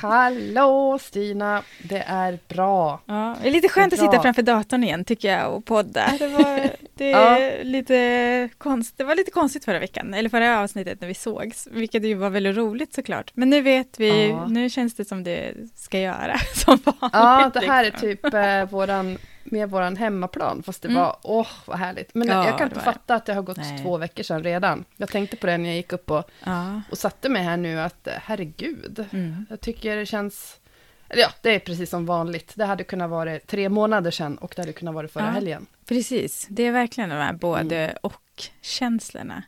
[0.00, 3.00] Hallå Stina, det är bra.
[3.06, 6.14] Ja, det är lite skönt är att sitta framför datorn igen tycker jag och podda.
[6.18, 11.00] Det var, det är lite konst, det var lite konstigt förra veckan, eller förra avsnittet
[11.00, 13.30] när vi sågs, vilket ju var väldigt roligt såklart.
[13.34, 14.46] Men nu vet vi, ja.
[14.46, 17.10] nu känns det som det ska göra som vanligt.
[17.12, 18.08] Ja, det här liksom.
[18.08, 19.18] är typ eh, våran
[19.50, 21.00] med våran hemmaplan, fast det mm.
[21.00, 22.14] var, åh vad härligt.
[22.14, 23.82] Men ja, jag kan inte fatta att det har gått Nej.
[23.82, 24.84] två veckor sedan redan.
[24.96, 26.82] Jag tänkte på det när jag gick upp och, ja.
[26.90, 29.46] och satte mig här nu, att herregud, mm.
[29.50, 30.60] jag tycker det känns,
[31.08, 32.52] eller ja, det är precis som vanligt.
[32.54, 35.66] Det hade kunnat vara tre månader sedan och det hade kunnat vara förra ja, helgen.
[35.86, 37.96] Precis, det är verkligen de här både mm.
[38.00, 39.42] och-känslorna.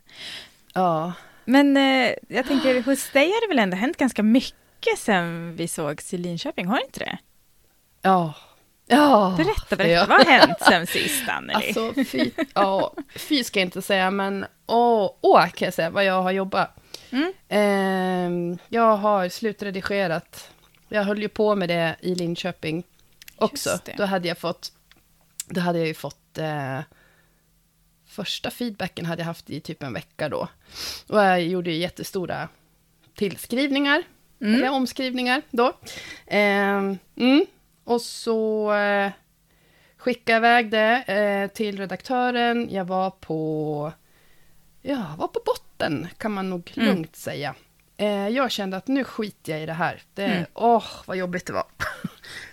[0.74, 1.12] Ja.
[1.44, 5.68] Men eh, jag tänker, hos dig har det väl ändå hänt ganska mycket sedan vi
[5.68, 7.18] sågs i Linköping, har det inte det?
[8.02, 8.34] Ja,
[8.96, 9.90] Ja, berätta, berätta.
[9.90, 10.06] Ja.
[10.08, 11.66] Vad har hänt sen sist, Anneli?
[11.66, 16.04] Alltså, fy, ja, fy ska jag inte säga, men åh, åh kan jag säga vad
[16.04, 16.76] jag har jobbat.
[17.10, 17.32] Mm.
[17.48, 20.50] Eh, jag har slutredigerat.
[20.88, 22.84] Jag höll ju på med det i Linköping
[23.36, 23.78] också.
[23.96, 24.72] Då hade jag fått,
[25.46, 26.80] då hade jag ju fått eh,
[28.06, 30.48] första feedbacken hade jag haft i typ en vecka då.
[31.08, 32.48] Och jag gjorde ju jättestora
[33.14, 34.02] tillskrivningar,
[34.40, 34.54] mm.
[34.54, 35.66] eller omskrivningar då.
[36.26, 37.46] Eh, mm.
[37.84, 39.12] Och så eh,
[39.96, 42.68] skickade jag iväg det eh, till redaktören.
[42.70, 43.92] Jag var på,
[44.82, 46.88] ja, var på botten, kan man nog mm.
[46.88, 47.54] lugnt säga.
[47.96, 50.02] Eh, jag kände att nu skiter jag i det här.
[50.16, 50.44] Mm.
[50.54, 51.64] Åh, vad jobbigt det var.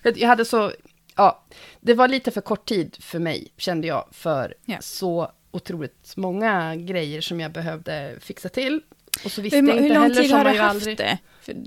[0.16, 0.72] jag hade så,
[1.16, 1.44] ja,
[1.80, 4.78] det var lite för kort tid för mig, kände jag, för ja.
[4.82, 8.82] så otroligt många grejer som jag behövde fixa till.
[9.26, 10.98] Och så visste hur, jag inte hur lång heller, tid har du haft aldrig...
[10.98, 11.18] det?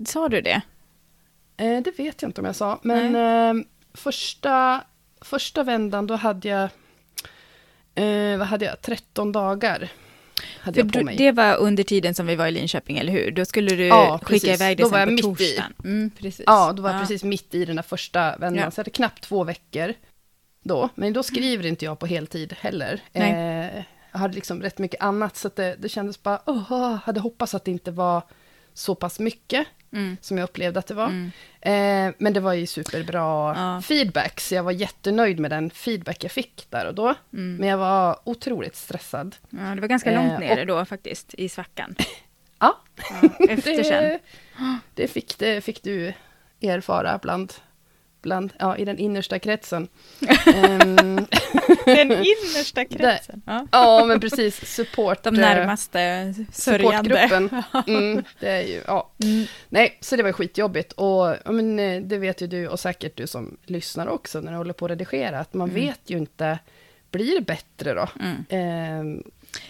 [0.06, 0.62] Sa du det?
[1.56, 3.64] Eh, det vet jag inte om jag sa, men eh,
[3.94, 4.84] första,
[5.20, 6.68] första vändan då hade jag,
[7.94, 9.88] eh, vad hade jag, 13 dagar.
[10.60, 11.16] Hade jag på mig.
[11.16, 13.30] Det var under tiden som vi var i Linköping, eller hur?
[13.30, 15.74] Då skulle du ja, skicka iväg det då sen var jag på mitt torsdagen.
[15.84, 16.44] I, mm, precis.
[16.46, 17.00] Ja, då var jag ja.
[17.00, 18.70] precis mitt i den där första vändan, ja.
[18.70, 19.94] så jag hade knappt två veckor
[20.62, 20.88] då.
[20.94, 23.00] Men då skriver inte jag på heltid heller.
[23.12, 23.82] Eh,
[24.12, 27.64] jag hade liksom rätt mycket annat, så det, det kändes bara, åh, hade hoppats att
[27.64, 28.22] det inte var
[28.74, 30.16] så pass mycket mm.
[30.20, 31.06] som jag upplevde att det var.
[31.06, 31.30] Mm.
[31.60, 33.82] Eh, men det var ju superbra ja.
[33.82, 37.14] feedback, så jag var jättenöjd med den feedback jag fick där och då.
[37.32, 37.56] Mm.
[37.56, 39.36] Men jag var otroligt stressad.
[39.50, 41.94] Ja, det var ganska långt eh, nere och, då faktiskt, i svackan.
[42.58, 44.18] ja, ja det.
[44.94, 46.12] Det fick, det fick du
[46.60, 47.52] erfara bland
[48.22, 49.88] bland, ja, i den innersta kretsen.
[50.20, 51.26] um,
[51.84, 53.42] den innersta kretsen?
[53.46, 53.66] ja.
[53.72, 54.74] ja, men precis.
[54.74, 55.22] Support.
[55.22, 57.28] De närmaste sörjande.
[57.86, 59.10] Mm, det är ju, ja.
[59.24, 59.46] Mm.
[59.68, 60.92] Nej, så det var skitjobbigt.
[60.92, 64.58] Och men, eh, det vet ju du och säkert du som lyssnar också när du
[64.58, 65.86] håller på att redigera, att man mm.
[65.86, 66.58] vet ju inte,
[67.10, 68.08] blir det bättre då?
[68.56, 69.22] Um,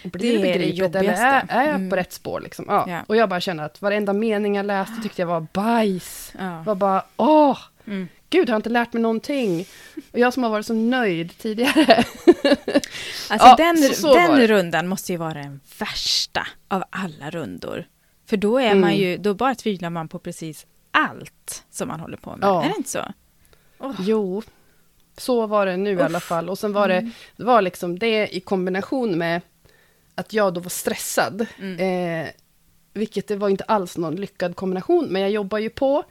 [0.03, 1.95] blir det, det begripligt eller är, är jag på mm.
[1.95, 2.39] rätt spår?
[2.39, 2.65] Liksom?
[2.67, 2.85] Ja.
[2.87, 3.03] ja.
[3.07, 6.33] Och jag bara känner att varenda mening jag läste tyckte jag var bajs.
[6.39, 6.63] Ja.
[6.65, 7.57] var bara, åh!
[8.33, 9.65] Gud, har jag inte lärt mig någonting?
[10.11, 12.03] Och jag som har varit så nöjd tidigare.
[13.29, 17.85] Alltså ja, den, så, den rundan måste ju vara den värsta av alla rundor.
[18.25, 18.81] För då är mm.
[18.81, 22.47] man ju, då bara tvivlar man på precis allt som man håller på med.
[22.47, 22.63] Ja.
[22.63, 23.03] Är det inte så?
[23.79, 23.95] Oh.
[23.99, 24.43] Jo,
[25.17, 25.99] så var det nu Uff.
[25.99, 26.49] i alla fall.
[26.49, 27.11] Och sen var det, mm.
[27.37, 29.41] det var liksom det i kombination med
[30.15, 31.45] att jag då var stressad.
[31.59, 31.79] Mm.
[32.23, 32.29] Eh,
[32.93, 36.03] vilket det var inte alls någon lyckad kombination, men jag jobbar ju på.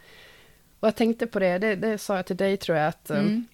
[0.83, 3.27] Och jag tänkte på det, det, det sa jag till dig tror jag, att mm.
[3.27, 3.47] um,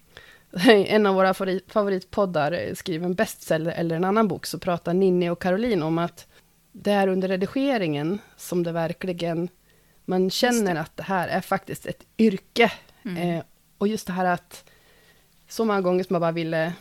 [0.68, 5.30] en av våra favorit, favoritpoddar skriver en bestseller eller en annan bok, så pratar Ninni
[5.30, 6.26] och Caroline om att
[6.72, 9.48] det är under redigeringen som det verkligen,
[10.04, 10.80] man känner det.
[10.80, 12.72] att det här är faktiskt ett yrke.
[13.04, 13.16] Mm.
[13.16, 13.44] Eh,
[13.78, 14.70] och just det här att,
[15.48, 16.72] så många gånger som man bara ville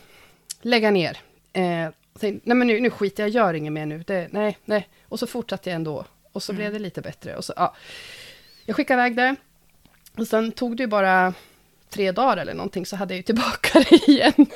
[0.62, 1.18] lägga ner.
[1.52, 1.88] Eh,
[2.20, 4.04] nej men nu, nu skiter jag, gör inget mer nu.
[4.06, 4.88] Det, nej, nej.
[5.02, 6.04] Och så fortsatte jag ändå.
[6.32, 6.58] Och så mm.
[6.58, 7.36] blev det lite bättre.
[7.36, 7.74] Och så, ja.
[8.64, 9.36] Jag skickade iväg det.
[10.18, 11.34] Och sen tog det ju bara
[11.90, 14.46] tre dagar eller någonting, så hade jag ju tillbaka det igen.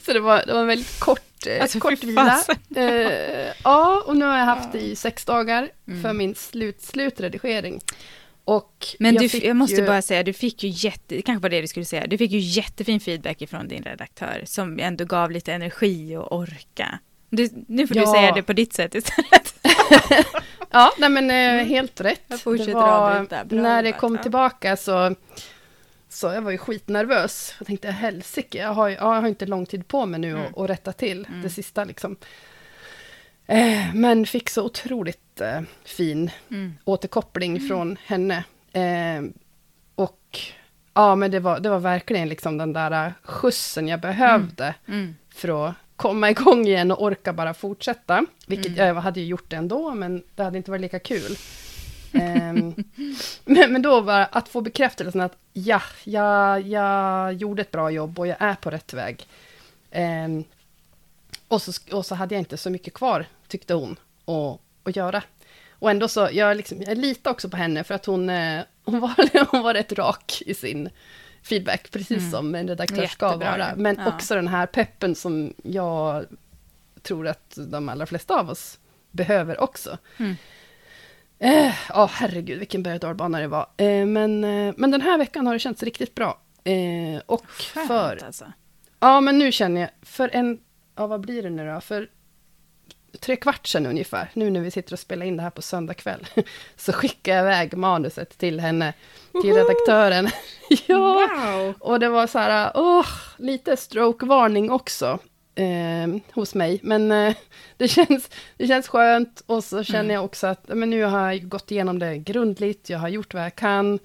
[0.00, 2.40] Så det var, det var en väldigt kort, eh, alltså, kort vila.
[2.76, 6.02] Eh, ja, och nu har jag haft det i sex dagar mm.
[6.02, 7.80] för min slut, slutredigering.
[8.44, 9.86] Och Men jag, du, jag måste ju...
[9.86, 12.30] bara säga, du fick ju jätte, det kanske var det du skulle säga, du fick
[12.30, 16.98] ju jättefin feedback ifrån din redaktör, som ändå gav lite energi och orka.
[17.30, 18.04] Du, nu får ja.
[18.04, 19.54] du säga det på ditt sätt istället.
[20.70, 21.68] ja, nej men eh, mm.
[21.68, 22.22] helt rätt.
[22.26, 25.14] Jag fortsätter det var, När det kom tillbaka så,
[26.08, 27.54] Så jag var ju skitnervös.
[27.58, 30.46] Jag tänkte helsike, jag har, ja, jag har inte lång tid på mig nu mm.
[30.46, 31.42] att, att rätta till mm.
[31.42, 32.16] det sista liksom.
[33.46, 36.74] Eh, men fick så otroligt eh, fin mm.
[36.84, 37.68] återkoppling mm.
[37.68, 38.44] från henne.
[38.72, 39.22] Eh,
[39.94, 40.38] och
[40.94, 45.16] ja, men det var, det var verkligen liksom den där skjutsen jag behövde mm.
[45.34, 48.26] för att komma igång igen och orka bara fortsätta.
[48.46, 48.86] Vilket mm.
[48.86, 51.36] jag hade ju gjort det ändå, men det hade inte varit lika kul.
[52.12, 52.74] um,
[53.44, 58.18] men, men då var att få bekräftelsen att ja, jag, jag gjorde ett bra jobb
[58.18, 59.26] och jag är på rätt väg.
[59.92, 60.44] Um,
[61.48, 65.22] och, så, och så hade jag inte så mycket kvar, tyckte hon, att, att göra.
[65.70, 69.00] Och ändå så, jag, liksom, jag litar också på henne för att hon, eh, hon,
[69.00, 70.88] var, hon var rätt rak i sin
[71.48, 72.30] feedback, precis mm.
[72.30, 73.74] som en redaktör ska vara.
[73.76, 74.08] Men ja.
[74.08, 76.24] också den här peppen som jag
[77.02, 78.78] tror att de allra flesta av oss
[79.10, 79.98] behöver också.
[80.16, 80.36] Mm.
[81.38, 83.66] Eh, oh, herregud, vilken berg och det var.
[83.76, 86.40] Eh, men, eh, men den här veckan har det känts riktigt bra.
[86.64, 88.24] Eh, och Skönt, för...
[88.24, 88.52] Alltså.
[89.00, 90.58] Ja, men nu känner jag, för en...
[90.96, 91.80] Ja, vad blir det nu då?
[91.80, 92.08] För
[93.20, 95.94] tre kvart sedan ungefär, nu när vi sitter och spelar in det här på söndag
[95.94, 96.26] kväll,
[96.76, 98.92] så skickar jag iväg manuset till henne,
[99.42, 100.28] till redaktören.
[100.86, 101.74] ja, wow.
[101.80, 103.06] och det var så här, åh,
[103.36, 105.18] lite stroke-varning också.
[105.54, 107.34] Eh, hos mig, men eh,
[107.76, 110.14] det, känns, det känns skönt och så känner mm.
[110.14, 113.44] jag också att men nu har jag gått igenom det grundligt, jag har gjort vad
[113.44, 113.98] jag kan.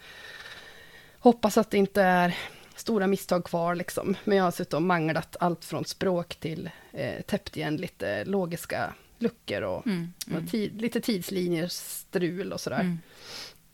[1.19, 2.35] Hoppas att det inte är
[2.83, 4.15] stora misstag kvar liksom.
[4.23, 8.93] Men jag har suttit och manglat allt från språk till eh, täppt igen lite logiska
[9.19, 10.47] luckor och, mm, mm.
[10.47, 12.79] tid, lite tidslinjer, strul och sådär.
[12.79, 12.99] Mm.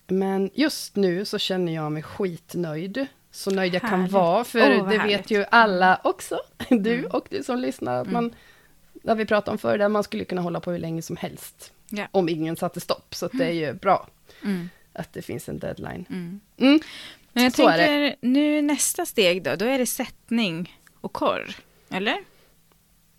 [0.07, 3.07] Men just nu så känner jag mig skitnöjd.
[3.31, 4.11] Så nöjd jag härligt.
[4.11, 5.19] kan vara, för oh, det härligt.
[5.19, 5.99] vet ju alla mm.
[6.03, 6.39] också,
[6.69, 7.11] du mm.
[7.11, 8.35] och du som lyssnar, att man,
[8.93, 11.17] det har vi pratat om förr, där man skulle kunna hålla på hur länge som
[11.17, 11.73] helst.
[11.91, 12.09] Yeah.
[12.11, 14.07] Om ingen satte stopp, så det är ju bra.
[14.93, 16.05] Att det finns en deadline.
[17.33, 21.55] Men jag så tänker, nu nästa steg då, då är det sättning och korr,
[21.89, 22.17] eller?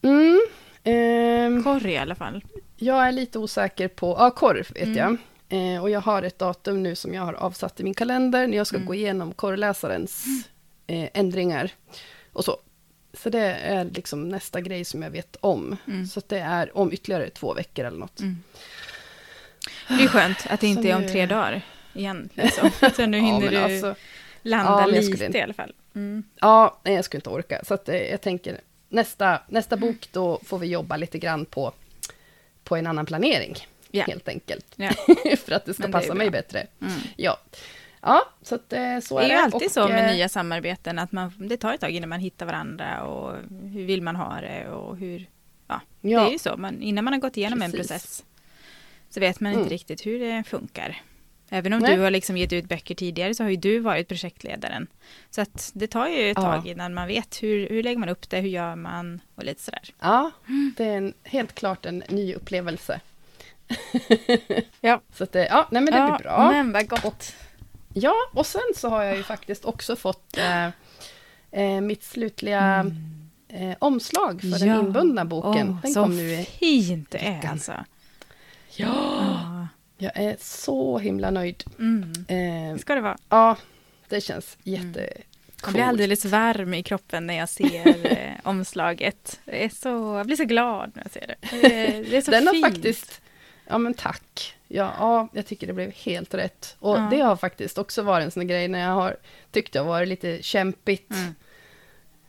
[0.03, 0.41] Mm.
[0.85, 2.45] Eh, korr i alla fall.
[2.77, 4.97] Jag är lite osäker på, ja korr vet mm.
[4.97, 5.17] jag.
[5.49, 8.57] Eh, och jag har ett datum nu som jag har avsatt i min kalender, när
[8.57, 8.87] jag ska mm.
[8.87, 10.25] gå igenom korrläsarens
[10.87, 11.71] eh, ändringar.
[12.33, 12.57] Och så.
[13.13, 15.77] Så det är liksom nästa grej som jag vet om.
[15.87, 16.07] Mm.
[16.07, 18.21] Så det är om ytterligare två veckor eller något.
[18.21, 18.43] Mm.
[19.89, 21.63] Det är skönt att det inte är om tre dagar
[21.95, 22.29] igen.
[22.35, 22.71] Liksom.
[22.97, 23.95] Så nu hinner ja, du alltså,
[24.43, 25.73] landa ja, lite inte, i alla fall.
[25.95, 26.25] Mm.
[26.41, 27.65] Ja, nej, jag skulle inte orka.
[27.65, 31.73] Så att, eh, jag tänker, nästa, nästa bok, då får vi jobba lite grann på,
[32.65, 33.57] på en annan planering.
[33.93, 34.09] Yeah.
[34.09, 34.67] Helt enkelt.
[34.79, 34.95] Yeah.
[35.45, 36.67] För att det ska det passa mig bättre.
[36.81, 36.93] Mm.
[37.17, 37.39] Ja.
[38.03, 39.29] Ja, så att, eh, så är det.
[39.29, 41.91] Det är alltid och, så med eh, nya samarbeten, att man, det tar ett tag
[41.91, 43.37] innan man hittar varandra och
[43.73, 45.27] hur vill man ha det och hur...
[45.67, 46.21] Ja, ja.
[46.21, 46.57] det är ju så.
[46.57, 47.75] Man, innan man har gått igenom Precis.
[47.75, 48.25] en process
[49.11, 49.71] så vet man inte mm.
[49.71, 51.03] riktigt hur det funkar.
[51.53, 51.97] Även om Nej.
[51.97, 54.87] du har liksom gett ut böcker tidigare så har ju du varit projektledaren.
[55.31, 56.43] Så att det tar ju ett ja.
[56.43, 59.63] tag innan man vet hur, hur lägger man upp det, hur gör man och lite
[59.63, 59.95] sådär.
[60.01, 60.31] Ja,
[60.77, 63.01] det är en, helt klart en ny upplevelse.
[64.81, 65.01] ja.
[65.15, 66.51] Så att det, ja, nej men det ja, blir bra.
[66.51, 67.05] Men vad gott.
[67.05, 67.25] Och,
[67.93, 70.67] ja, och sen så har jag ju faktiskt också fått eh,
[71.51, 73.31] eh, mitt slutliga mm.
[73.49, 74.75] eh, omslag för ja.
[74.75, 75.71] den inbundna boken.
[75.71, 77.73] Oh, den så kom nu i fint det är alltså.
[78.77, 79.50] Ja.
[80.03, 81.65] Jag är så himla nöjd.
[81.79, 82.13] Mm.
[82.29, 83.19] Eh, ska det vara.
[83.29, 83.57] Ja,
[84.09, 85.01] det känns jätte...
[85.01, 85.23] Mm.
[85.63, 89.41] Jag blir alldeles varm i kroppen när jag ser eh, omslaget.
[89.45, 91.49] Jag, är så, jag blir så glad när jag ser det.
[91.51, 92.65] Det, det är så Den fint.
[92.65, 93.21] har faktiskt...
[93.67, 94.57] Ja, men tack.
[94.69, 96.77] Ja, ja, jag tycker det blev helt rätt.
[96.79, 97.09] Och ja.
[97.11, 99.17] det har faktiskt också varit en sån grej när jag har
[99.51, 101.35] tyckt det har varit lite kämpigt mm.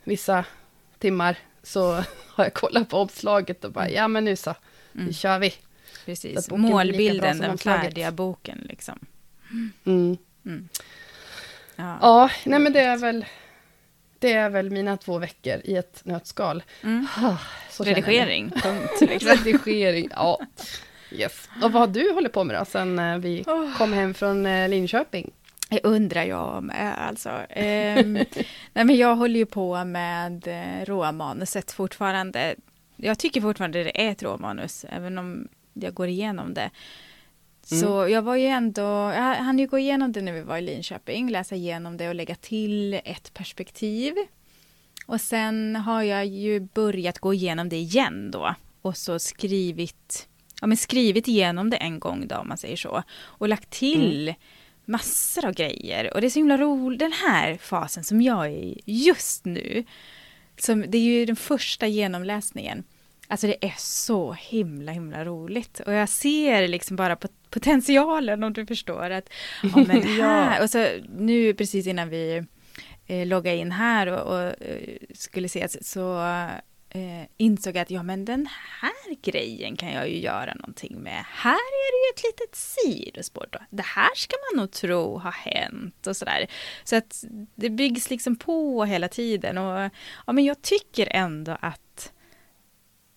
[0.03, 0.45] vissa
[0.99, 1.37] timmar.
[1.63, 1.91] Så
[2.27, 3.95] har jag kollat på omslaget och bara, mm.
[3.95, 4.55] ja men nu så,
[4.91, 5.13] nu mm.
[5.13, 5.53] kör vi.
[6.05, 8.99] Precis, målbilden, den färdiga boken liksom.
[9.85, 10.17] Mm.
[10.45, 10.69] Mm.
[11.75, 11.97] Ja.
[12.01, 13.25] ja, nej men det är väl
[14.19, 16.63] det är väl mina två veckor i ett nötskal.
[16.83, 17.07] Mm.
[17.17, 17.37] Ah,
[17.79, 19.01] Redigering, punkt.
[19.01, 19.29] Liksom.
[19.29, 20.39] Redigering, ja.
[21.11, 21.49] Yes.
[21.63, 23.77] Och vad har du hållit på med då, sen eh, vi oh.
[23.77, 25.31] kom hem från eh, Linköping?
[25.69, 27.29] Det undrar jag med alltså.
[27.29, 28.13] Um,
[28.73, 32.55] nej men jag håller ju på med eh, råmanuset fortfarande.
[32.95, 36.69] Jag tycker fortfarande det är ett råmanus, även om jag går igenom det.
[37.63, 38.13] Så mm.
[38.13, 41.29] jag var ju ändå, jag hann ju gå igenom det när vi var i Linköping,
[41.29, 44.13] läsa igenom det och lägga till ett perspektiv.
[45.05, 50.27] Och sen har jag ju börjat gå igenom det igen då och så skrivit,
[50.61, 54.27] ja men skrivit igenom det en gång då om man säger så och lagt till
[54.27, 54.39] mm.
[54.85, 58.51] massor av grejer och det är så himla roligt, den här fasen som jag är
[58.51, 59.83] i just nu,
[60.59, 62.83] som, det är ju den första genomläsningen
[63.31, 68.53] Alltså det är så himla himla roligt och jag ser liksom bara på potentialen om
[68.53, 69.29] du förstår att
[69.63, 72.43] ja, men här, och så nu precis innan vi
[73.07, 76.21] eh, logga in här och, och eh, skulle se så
[76.89, 78.47] eh, insåg jag att ja men den
[78.81, 81.25] här grejen kan jag ju göra någonting med.
[81.27, 83.59] Här är det ju ett litet sidospår då.
[83.69, 86.47] Det här ska man nog tro har hänt och sådär.
[86.83, 87.23] Så att
[87.55, 89.89] det byggs liksom på hela tiden och
[90.27, 92.11] ja men jag tycker ändå att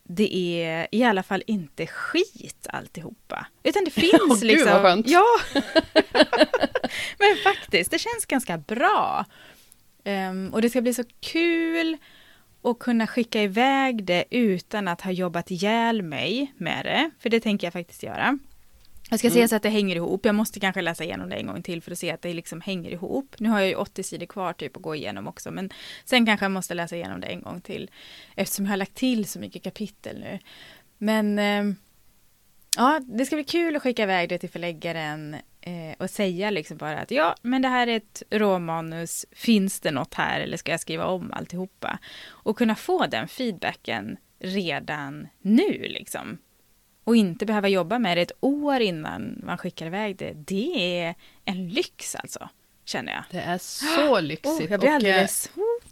[0.09, 3.47] det är i alla fall inte skit alltihopa.
[3.63, 4.49] Utan det finns oh, liksom...
[4.49, 5.09] Gud vad skönt.
[5.09, 5.25] Ja.
[7.19, 9.25] Men faktiskt, det känns ganska bra.
[10.05, 11.97] Um, och det ska bli så kul
[12.63, 17.11] att kunna skicka iväg det utan att ha jobbat ihjäl mig med det.
[17.19, 18.39] För det tänker jag faktiskt göra.
[19.11, 19.43] Jag ska mm.
[19.43, 20.27] se så att det hänger ihop.
[20.27, 22.61] Jag måste kanske läsa igenom det en gång till för att se att det liksom
[22.61, 23.37] hänger ihop.
[23.39, 25.51] Nu har jag ju 80 sidor kvar typ att gå igenom också.
[25.51, 25.71] Men
[26.05, 27.91] sen kanske jag måste läsa igenom det en gång till.
[28.37, 30.39] Eftersom jag har lagt till så mycket kapitel nu.
[30.99, 31.77] Men eh,
[32.77, 36.77] ja, det ska bli kul att skicka iväg det till förläggaren eh, och säga liksom
[36.77, 39.27] bara att ja, men det här är ett råmanus.
[39.33, 41.99] Finns det något här eller ska jag skriva om alltihopa?
[42.27, 46.39] Och kunna få den feedbacken redan nu liksom.
[47.05, 50.33] Och inte behöva jobba med det ett år innan man skickar iväg det.
[50.33, 52.49] Det är en lyx alltså,
[52.85, 53.25] känner jag.
[53.31, 54.61] Det är så lyxigt.
[54.61, 55.51] Oh, jag blir alldeles...
[55.55, 55.91] Och,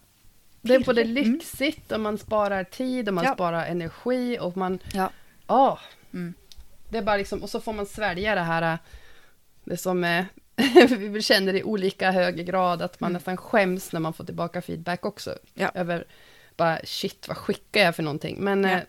[0.61, 1.14] det är både mm.
[1.14, 3.35] lyxigt och man sparar tid och man ja.
[3.35, 4.78] sparar energi och man...
[4.95, 5.11] Ja.
[5.47, 5.78] Oh,
[6.12, 6.35] mm.
[6.88, 8.78] Det är bara liksom, och så får man svälja det här,
[9.64, 10.26] det som är,
[10.97, 13.14] vi känner i olika hög grad, att man mm.
[13.14, 15.38] nästan skäms när man får tillbaka feedback också.
[15.54, 15.71] Ja.
[15.75, 16.04] Över
[16.57, 18.37] bara shit, vad skickar jag för någonting?
[18.40, 18.81] Men ja.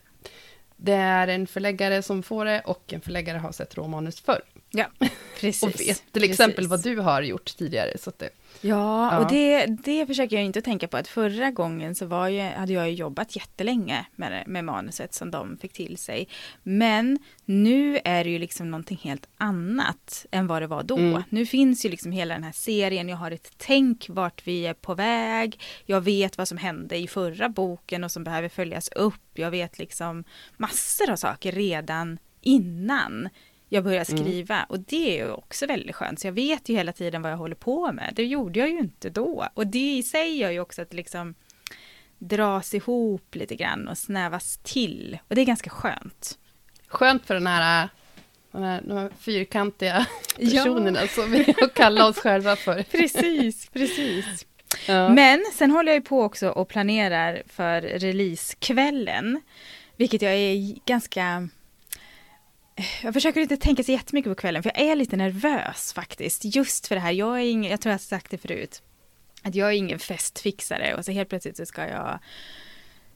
[0.84, 4.42] Det är en förläggare som får det och en förläggare har sett råmanus förr.
[4.72, 4.86] Ja,
[5.40, 5.64] precis.
[5.64, 6.30] och vet till precis.
[6.30, 7.98] exempel vad du har gjort tidigare.
[7.98, 8.30] Så det,
[8.62, 10.98] Ja, ja, och det, det försöker jag inte tänka på.
[10.98, 15.58] Att förra gången så var jag, hade jag jobbat jättelänge med, med manuset som de
[15.58, 16.28] fick till sig.
[16.64, 20.98] Men nu är det ju liksom någonting helt annat än vad det var då.
[20.98, 21.24] Mm.
[21.30, 23.10] Nu finns ju liksom hela den här serien.
[23.10, 25.60] Jag har ett tänk vart vi är på väg.
[25.86, 29.30] Jag vet vad som hände i förra boken och som behöver följas upp.
[29.34, 30.24] Jag vet liksom
[30.58, 33.30] massor av saker redan innan
[33.74, 34.18] jag börjar mm.
[34.24, 34.56] skriva.
[34.56, 34.66] Mm.
[34.70, 36.20] Och det är ju också väldigt skönt.
[36.20, 38.14] Så jag vet ju hela tiden vad jag håller på med.
[38.16, 39.48] Det gjorde jag ju inte då.
[39.54, 41.36] Och det i sig gör ju också att liksom
[42.18, 45.18] dras ihop lite grann och snävas till.
[45.28, 46.38] Och det är ganska skönt.
[46.88, 47.90] Skönt för den här,
[48.52, 51.08] den här, de här fyrkantiga personerna ja.
[51.08, 52.84] som vi kallar oss själva för.
[52.92, 54.46] Precis, precis.
[54.88, 55.10] Ja.
[55.10, 59.42] Men sen håller jag ju på också och planerar för releasekvällen.
[59.98, 61.50] Vilket jag är ganska
[63.04, 66.56] jag försöker inte tänka så jättemycket på kvällen, för jag är lite nervös faktiskt.
[66.56, 68.82] Just för det här, jag är ingen, jag tror jag har sagt det förut,
[69.42, 72.20] att jag är ingen festfixare och så helt plötsligt så ska jag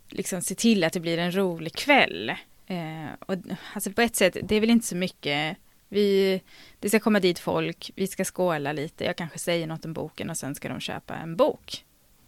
[0.09, 2.29] liksom se till att det blir en rolig kväll.
[2.67, 3.35] Eh, och
[3.73, 5.57] alltså på ett sätt, det är väl inte så mycket,
[5.89, 6.41] vi,
[6.79, 10.29] det ska komma dit folk, vi ska skåla lite, jag kanske säger något om boken
[10.29, 11.85] och sen ska de köpa en bok.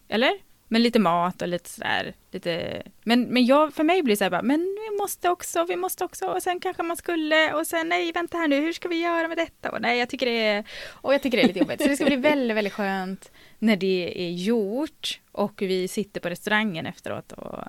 [0.07, 0.31] Eller?
[0.71, 4.23] Men lite mat och lite sådär, lite, men, men jag, för mig blir det så
[4.23, 7.67] här bara, men vi måste också, vi måste också, och sen kanske man skulle, och
[7.67, 9.71] sen nej, vänta här nu, hur ska vi göra med detta?
[9.71, 11.81] Och nej, jag tycker det är, och jag tycker det är lite jobbigt.
[11.81, 16.29] Så det ska bli väldigt, väldigt skönt när det är gjort och vi sitter på
[16.29, 17.63] restaurangen efteråt och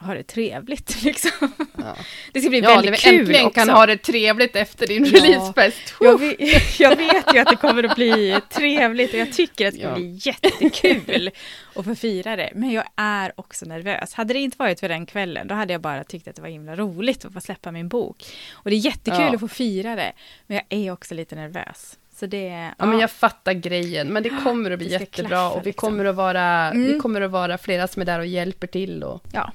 [0.00, 1.52] ha det trevligt liksom.
[1.78, 1.96] Ja.
[2.32, 3.60] Det ska bli ja, väldigt kul äntligen också.
[3.60, 5.12] kan ha det trevligt efter din ja.
[5.12, 5.94] releasefest.
[6.00, 9.74] Jag vet, jag vet ju att det kommer att bli trevligt och jag tycker att
[9.74, 9.94] det ska ja.
[9.94, 11.30] bli jättekul
[11.74, 12.50] att få fira det.
[12.54, 14.14] Men jag är också nervös.
[14.14, 16.48] Hade det inte varit för den kvällen, då hade jag bara tyckt att det var
[16.48, 18.24] himla roligt att få släppa min bok.
[18.52, 19.34] Och det är jättekul ja.
[19.34, 20.12] att få fira det,
[20.46, 21.96] men jag är också lite nervös.
[22.14, 22.70] Så det, ja.
[22.78, 22.86] ja.
[22.86, 25.88] men jag fattar grejen, men det kommer att bli jättebra klaffa, och vi liksom.
[25.88, 26.92] kommer att vara, mm.
[26.92, 29.52] vi kommer att vara flera som är där och hjälper till och ja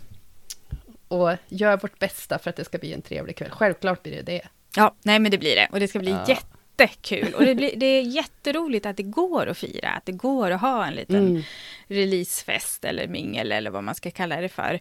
[1.22, 3.52] och gör vårt bästa för att det ska bli en trevlig kväll.
[3.52, 4.42] Självklart blir det det.
[4.76, 5.68] Ja, nej men det blir det.
[5.72, 6.26] Och det ska bli ja.
[6.28, 7.34] jättekul.
[7.34, 10.62] Och det, blir, det är jätteroligt att det går att fira, att det går att
[10.62, 11.44] ha en liten mm.
[11.88, 14.80] releasefest eller mingel eller vad man ska kalla det för.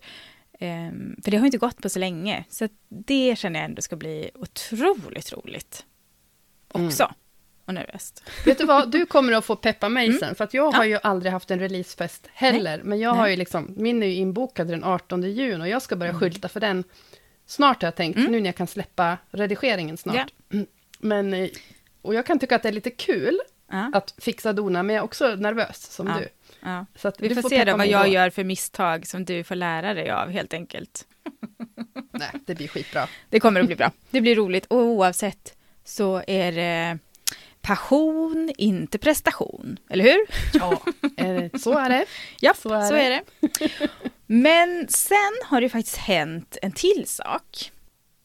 [0.60, 2.44] Um, för det har inte gått på så länge.
[2.48, 5.84] Så det känner jag ändå ska bli otroligt roligt.
[6.68, 7.04] Också.
[7.04, 7.14] Mm
[7.64, 8.30] och nervöst.
[8.44, 10.18] Vet du vad, du kommer att få peppa mig mm.
[10.18, 10.88] sen, för att jag har ja.
[10.88, 12.86] ju aldrig haft en releasefest heller, Nej.
[12.86, 13.20] men jag Nej.
[13.20, 16.20] har ju liksom, min är ju inbokad den 18 juni och jag ska börja mm.
[16.20, 16.84] skylta för den
[17.46, 18.32] snart har jag tänkt, mm.
[18.32, 20.32] nu när jag kan släppa redigeringen snart.
[20.48, 20.58] Ja.
[20.98, 21.48] Men, eh,
[22.02, 23.40] och jag kan tycka att det är lite kul
[23.70, 23.90] ja.
[23.94, 26.28] att fixa dona, men jag är också nervös som du.
[26.94, 28.12] Så att Vi får, får se då vad jag då.
[28.12, 31.06] gör för misstag som du får lära dig av helt enkelt.
[32.10, 33.08] Nej, det blir skitbra.
[33.28, 33.90] Det kommer att bli bra.
[34.10, 35.54] Det blir roligt och oavsett
[35.84, 36.98] så är det
[37.64, 39.78] passion, inte prestation.
[39.90, 40.26] Eller hur?
[40.52, 40.80] Ja,
[41.58, 42.06] så är det.
[42.40, 43.22] Ja, så är, så är det.
[44.26, 47.72] Men sen har det faktiskt hänt en till sak.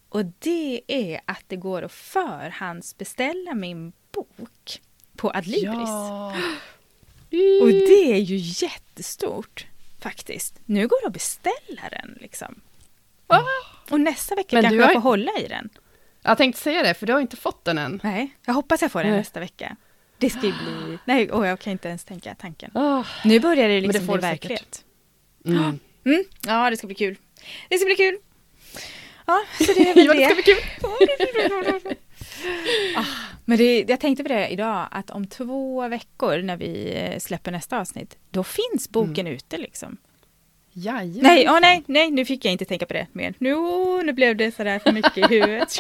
[0.09, 4.81] Och det är att det går att förhandsbeställa min bok
[5.15, 5.89] på Adlibris.
[5.89, 6.35] Ja.
[7.61, 9.67] Och det är ju jättestort
[9.99, 10.59] faktiskt.
[10.65, 12.61] Nu går det att beställa den liksom.
[13.27, 13.41] Ah.
[13.89, 15.69] Och nästa vecka Men kanske jag får hålla i den.
[16.21, 17.99] Jag tänkte säga det, för du har inte fått den än.
[18.03, 19.19] Nej, jag hoppas jag får den Nej.
[19.19, 19.75] nästa vecka.
[20.17, 20.97] Det ska ju bli...
[21.05, 22.71] Nej, oh, jag kan inte ens tänka tanken.
[22.73, 23.07] Oh.
[23.25, 24.85] Nu börjar det liksom det bli verklighet.
[25.45, 25.79] Mm.
[26.05, 26.23] Mm.
[26.47, 27.17] Ja, det ska bli kul.
[27.69, 28.17] Det ska bli kul.
[29.25, 30.25] Ja, så det är väl ja, det.
[30.25, 31.95] ska bli kul.
[32.95, 33.05] ah,
[33.45, 37.79] men det, jag tänkte på det idag, att om två veckor när vi släpper nästa
[37.79, 39.33] avsnitt, då finns boken mm.
[39.33, 39.97] ute liksom.
[40.73, 41.23] Jajamän.
[41.23, 43.33] Nej, oh, nej, nej, nu fick jag inte tänka på det mer.
[43.37, 43.55] Nu,
[44.03, 45.79] nu blev det sådär för mycket i huvudet.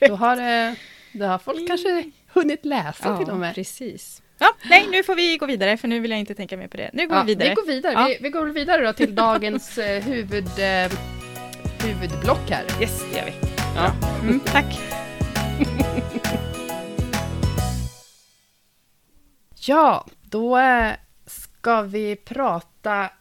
[0.08, 0.72] då, har, eh,
[1.12, 3.54] då har folk kanske hunnit läsa ja, till och med.
[3.54, 4.22] precis.
[4.38, 6.76] Ja, nej, nu får vi gå vidare för nu vill jag inte tänka mer på
[6.76, 6.90] det.
[6.92, 7.48] Nu går ja, vi vidare.
[7.48, 8.06] Vi går vidare, ja.
[8.06, 10.92] vi, vi, går vidare då till dagens eh, huvud, eh,
[11.84, 12.64] huvudblock här.
[12.80, 13.32] Yes, det gör vi.
[13.76, 13.92] Ja.
[14.22, 14.78] Mm, tack.
[19.66, 20.58] ja, då
[21.26, 22.77] ska vi prata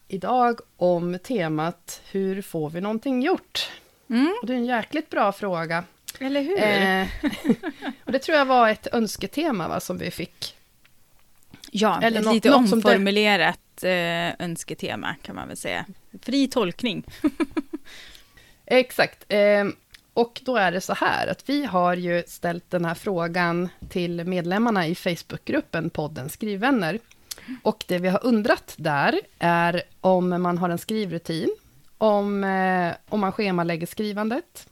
[0.08, 3.70] idag om temat Hur får vi någonting gjort?
[4.10, 4.36] Mm.
[4.42, 5.84] Och det är en jäkligt bra fråga.
[6.20, 6.64] Eller hur?
[6.64, 7.08] Eh,
[8.06, 10.56] och det tror jag var ett önsketema va, som vi fick.
[11.72, 14.36] Ja, Eller något, lite något omformulerat det...
[14.40, 15.86] eh, önsketema kan man väl säga.
[16.22, 17.04] Fri tolkning.
[18.66, 19.26] Exakt.
[19.28, 19.66] Eh,
[20.14, 24.24] och då är det så här att vi har ju ställt den här frågan till
[24.24, 27.00] medlemmarna i Facebookgruppen podden Skrivvänner.
[27.64, 31.56] Och det vi har undrat där är om man har en skrivrutin,
[31.98, 34.70] om, eh, om man schemalägger skrivandet,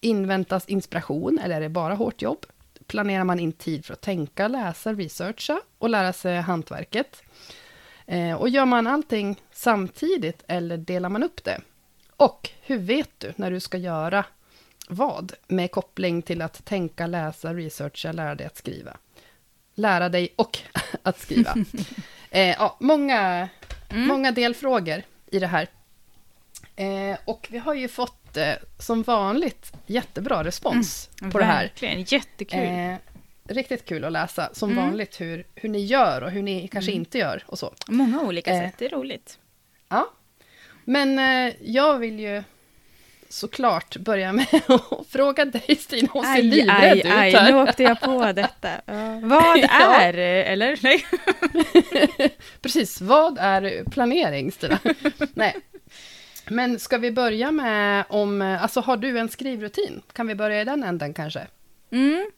[0.00, 2.46] inväntas inspiration eller är det bara hårt jobb?
[2.86, 7.22] Planerar man in tid för att tänka, läsa, researcha och lära sig hantverket?
[8.06, 11.60] Eh, och gör man allting samtidigt eller delar man upp det?
[12.16, 14.24] Och hur vet du när du ska göra
[14.88, 18.96] vad med koppling till att tänka, läsa, researcha, lära dig att skriva?
[19.74, 20.58] Lära dig och
[21.02, 21.54] att skriva.
[22.32, 23.48] Eh, ja, många,
[23.88, 24.06] mm.
[24.06, 25.68] många delfrågor i det här.
[26.76, 31.62] Eh, och vi har ju fått, eh, som vanligt, jättebra respons mm, på det här.
[31.62, 32.60] Verkligen, jättekul.
[32.60, 32.96] Eh,
[33.44, 34.84] riktigt kul att läsa, som mm.
[34.84, 37.00] vanligt, hur, hur ni gör och hur ni kanske mm.
[37.00, 37.74] inte gör och så.
[37.88, 39.38] Många olika eh, sätt, det är roligt.
[39.88, 40.10] Ja.
[40.84, 42.42] Men eh, jag vill ju
[43.30, 47.52] såklart börja med att fråga dig Stina, hon ser aj, livrädd ut aj, här.
[47.52, 48.68] nu åkte jag på detta.
[48.68, 50.78] Uh, vad är, eller?
[50.82, 51.06] Nej.
[52.60, 54.78] Precis, vad är planering Stina?
[55.34, 55.56] Nej.
[56.48, 60.02] Men ska vi börja med om, alltså har du en skrivrutin?
[60.12, 61.46] Kan vi börja i den änden kanske?
[61.92, 62.30] Mm.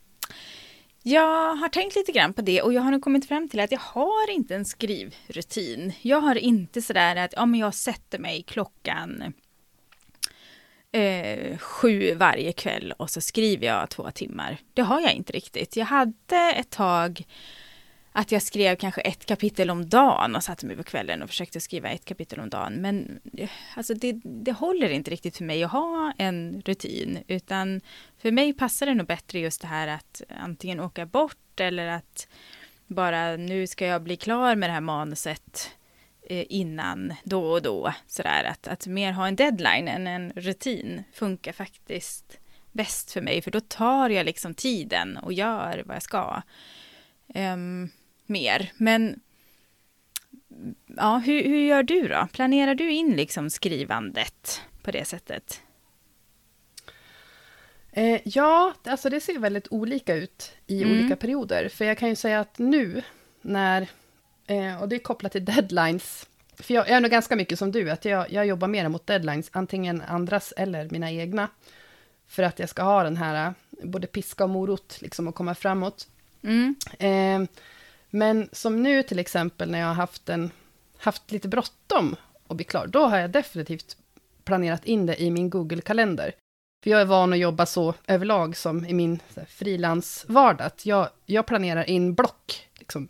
[1.02, 3.72] Jag har tänkt lite grann på det och jag har nog kommit fram till att
[3.72, 5.92] jag har inte en skrivrutin.
[6.02, 9.32] Jag har inte sådär att ja, men jag sätter mig klockan
[10.92, 14.56] eh, sju varje kväll och så skriver jag två timmar.
[14.74, 15.76] Det har jag inte riktigt.
[15.76, 17.24] Jag hade ett tag
[18.12, 21.60] att jag skrev kanske ett kapitel om dagen och satte mig på kvällen och försökte
[21.60, 22.74] skriva ett kapitel om dagen.
[22.74, 27.80] Men eh, alltså det, det håller inte riktigt för mig att ha en rutin, utan
[28.18, 32.28] för mig passar det nog bättre just det här att antingen åka bort eller att
[32.86, 35.81] bara nu ska jag bli klar med det här manuset Eh,
[36.32, 37.94] innan då och då.
[38.06, 42.38] Sådär att, att mer ha en deadline än en rutin funkar faktiskt
[42.72, 43.42] bäst för mig.
[43.42, 46.42] För då tar jag liksom tiden och gör vad jag ska.
[47.34, 47.90] Um,
[48.26, 48.72] mer.
[48.76, 49.20] Men
[50.96, 52.28] ja, hur, hur gör du då?
[52.32, 55.60] Planerar du in liksom skrivandet på det sättet?
[57.92, 60.98] Eh, ja, alltså det ser väldigt olika ut i mm.
[60.98, 61.68] olika perioder.
[61.68, 63.02] För jag kan ju säga att nu
[63.42, 63.88] när Eh,
[64.80, 66.26] och det är kopplat till deadlines.
[66.56, 69.06] För jag, jag är nog ganska mycket som du, att jag, jag jobbar mer mot
[69.06, 71.48] deadlines, antingen andras eller mina egna.
[72.26, 75.54] För att jag ska ha den här, eh, både piska och morot, liksom, och komma
[75.54, 76.08] framåt.
[76.42, 76.74] Mm.
[76.98, 77.48] Eh,
[78.10, 80.50] men som nu till exempel, när jag har haft, en,
[80.96, 82.16] haft lite bråttom
[82.48, 83.96] att bli klar, då har jag definitivt
[84.44, 86.34] planerat in det i min Google-kalender.
[86.82, 90.70] För jag är van att jobba så överlag som i min frilansvardag.
[90.82, 92.68] Jag, jag planerar in block.
[92.78, 93.08] Liksom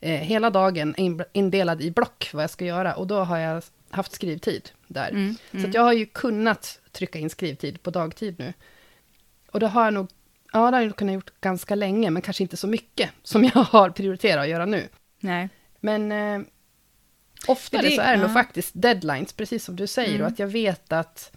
[0.00, 0.94] eh, hela dagen
[1.32, 2.94] indelad i block vad jag ska göra.
[2.94, 5.08] Och då har jag haft skrivtid där.
[5.08, 5.72] Mm, mm.
[5.72, 8.52] Så jag har ju kunnat trycka in skrivtid på dagtid nu.
[9.50, 10.08] Och det har jag nog,
[10.52, 13.50] ja det har jag kunnat gjort ganska länge, men kanske inte så mycket som jag
[13.52, 14.88] har prioriterat att göra nu.
[15.20, 15.48] Nej.
[15.80, 16.40] Men eh,
[17.46, 18.22] oftare det, så är det ja.
[18.22, 20.20] nog faktiskt deadlines, precis som du säger, mm.
[20.20, 21.32] och att jag vet att,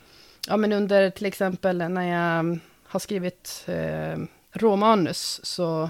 [0.48, 4.18] ja men under till exempel när jag har skrivit eh,
[4.52, 5.90] råmanus, så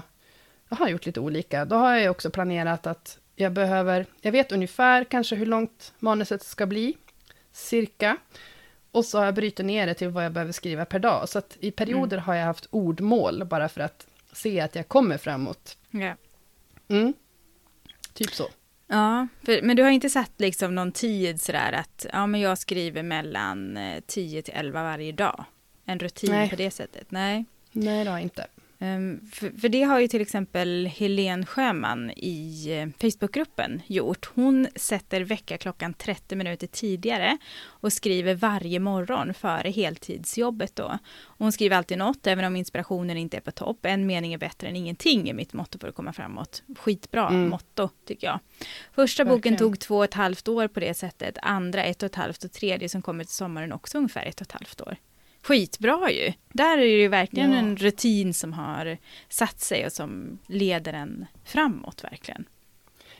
[0.74, 1.64] har gjort lite olika.
[1.64, 6.42] Då har jag också planerat att jag behöver, jag vet ungefär kanske hur långt manuset
[6.42, 6.96] ska bli,
[7.52, 8.16] cirka.
[8.90, 11.28] Och så har jag brutit ner det till vad jag behöver skriva per dag.
[11.28, 12.26] Så att i perioder mm.
[12.26, 15.78] har jag haft ordmål, bara för att se att jag kommer framåt.
[15.92, 16.16] Yeah.
[16.88, 17.14] Mm.
[18.12, 18.48] Typ så.
[18.86, 22.58] Ja, för, men du har inte satt liksom någon tid sådär att ja, men jag
[22.58, 25.44] skriver mellan 10 till 11 varje dag?
[25.84, 26.50] En rutin Nej.
[26.50, 27.10] på det sättet?
[27.10, 27.44] Nej.
[27.72, 28.46] Nej, det har jag inte.
[28.84, 34.30] Um, för, för, det har ju till exempel Helene Sjöman i uh, Facebookgruppen gjort.
[34.34, 40.98] Hon sätter väckarklockan 30 minuter tidigare och skriver varje morgon före heltidsjobbet då.
[41.38, 43.86] hon skriver alltid något, även om inspirationen inte är på topp.
[43.86, 46.62] En mening är bättre än ingenting är mitt motto för att komma framåt.
[46.78, 47.48] Skitbra mm.
[47.48, 48.40] motto, tycker jag.
[48.94, 49.38] Första Verkligen.
[49.38, 52.44] boken tog två och ett halvt år på det sättet, andra ett och ett halvt
[52.44, 54.96] och tredje som kommer till sommaren också ungefär ett och ett halvt år
[55.44, 56.32] skitbra ju.
[56.52, 57.58] Där är det ju verkligen ja.
[57.58, 62.44] en rutin som har satt sig och som leder en framåt verkligen.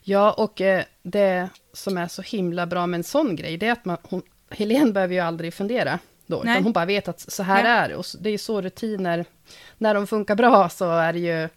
[0.02, 3.72] Ja, och eh, det som är så himla bra med en sån grej, det är
[3.72, 6.52] att man, hon, Helene behöver ju aldrig fundera då, Nej.
[6.52, 7.70] utan hon bara vet att så här ja.
[7.70, 7.96] är det.
[7.96, 9.24] Och det är så rutiner,
[9.78, 11.48] när de funkar bra så är det ju,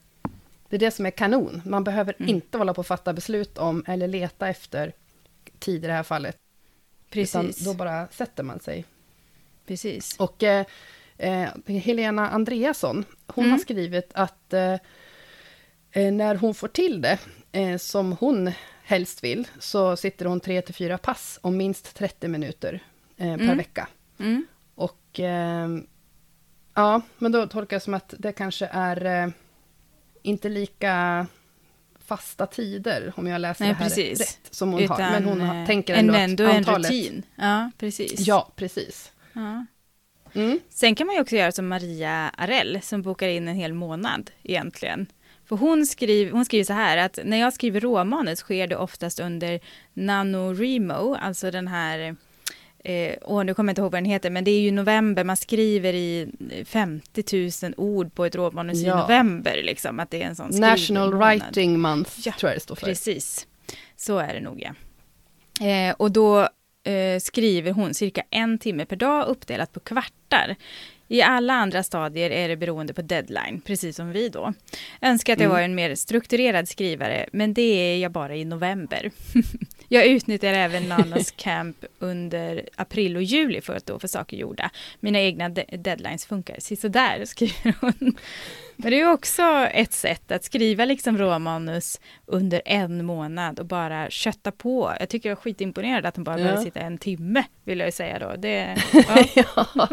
[0.69, 1.61] det är det som är kanon.
[1.65, 2.29] Man behöver mm.
[2.29, 4.93] inte hålla på och fatta beslut om, eller leta efter
[5.59, 6.37] tid i det här fallet.
[7.09, 7.35] Precis.
[7.35, 8.85] Utan då bara sätter man sig
[9.67, 10.17] Precis.
[10.17, 10.65] Och eh,
[11.17, 13.51] eh, Helena Andreasson, hon mm.
[13.51, 14.73] har skrivit att eh,
[15.91, 17.19] eh, när hon får till det,
[17.51, 18.51] eh, som hon
[18.83, 22.83] helst vill, så sitter hon tre till fyra pass om minst 30 minuter
[23.17, 23.57] per mm.
[23.57, 23.87] vecka.
[24.19, 24.47] Mm.
[24.75, 25.19] Och
[26.73, 29.31] ja, men då tolkar jag som att det kanske är
[30.21, 31.25] inte lika
[32.07, 34.19] fasta tider, om jag läser Nej, det här precis.
[34.19, 35.11] rätt, som hon Utan, har.
[35.11, 36.91] Men hon har, tänker ändå, ändå att antalet...
[36.91, 37.23] en rutin.
[37.35, 38.27] Ja, precis.
[38.27, 39.11] Ja, precis.
[39.37, 39.65] Ja.
[40.33, 40.59] Mm.
[40.69, 44.31] Sen kan man ju också göra som Maria Arell som bokar in en hel månad
[44.43, 45.07] egentligen.
[45.45, 49.19] För hon skriver, hon skriver så här att när jag skriver råmanus sker det oftast
[49.19, 49.59] under
[49.93, 52.15] NaNoWriMo, alltså den här
[52.87, 55.37] Eh, nu kommer jag inte ihåg vad den heter, men det är ju november, man
[55.37, 56.31] skriver i
[56.65, 58.93] 50 000 ord på ett råmanus ja.
[58.93, 62.61] i november, liksom, att det är en sån National Writing Month, ja, tror jag det
[62.61, 62.85] står för.
[62.85, 63.47] Precis,
[63.95, 64.73] så är det nog ja.
[65.67, 66.49] Eh, och då
[66.87, 70.55] eh, skriver hon cirka en timme per dag uppdelat på kvartar.
[71.07, 74.53] I alla andra stadier är det beroende på deadline, precis som vi då.
[75.01, 75.55] Önskar att jag mm.
[75.55, 79.11] var en mer strukturerad skrivare, men det är jag bara i november.
[79.87, 84.69] jag utnyttjar även Nanas camp under april och juli för att då få saker gjorda.
[84.99, 88.17] Mina egna de deadlines funkar sådär, skriver hon.
[88.75, 94.09] Men det är också ett sätt att skriva liksom råmanus under en månad och bara
[94.09, 94.93] kötta på.
[94.99, 96.43] Jag tycker jag är skitimponerad att hon bara ja.
[96.43, 98.35] behöver sitta en timme, vill jag säga då.
[98.37, 99.25] Det, ja.
[99.35, 99.89] ja.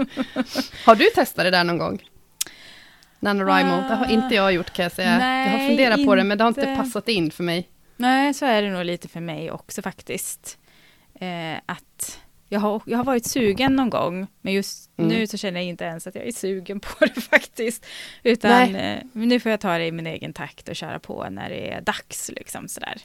[0.84, 2.02] Har du testat det där någon gång?
[3.20, 5.18] NaNoWriMo, uh, det har inte jag gjort kan jag säga.
[5.18, 6.08] Nej, jag har funderat inte.
[6.08, 7.68] på det, men det har inte passat in för mig.
[7.96, 10.58] Nej, så är det nog lite för mig också faktiskt.
[11.14, 15.10] Eh, att jag har, jag har varit sugen någon gång, men just mm.
[15.10, 17.86] nu så känner jag inte ens att jag är sugen på det faktiskt.
[18.22, 21.48] Utan eh, nu får jag ta det i min egen takt och köra på när
[21.48, 22.30] det är dags.
[22.36, 23.02] Liksom, sådär.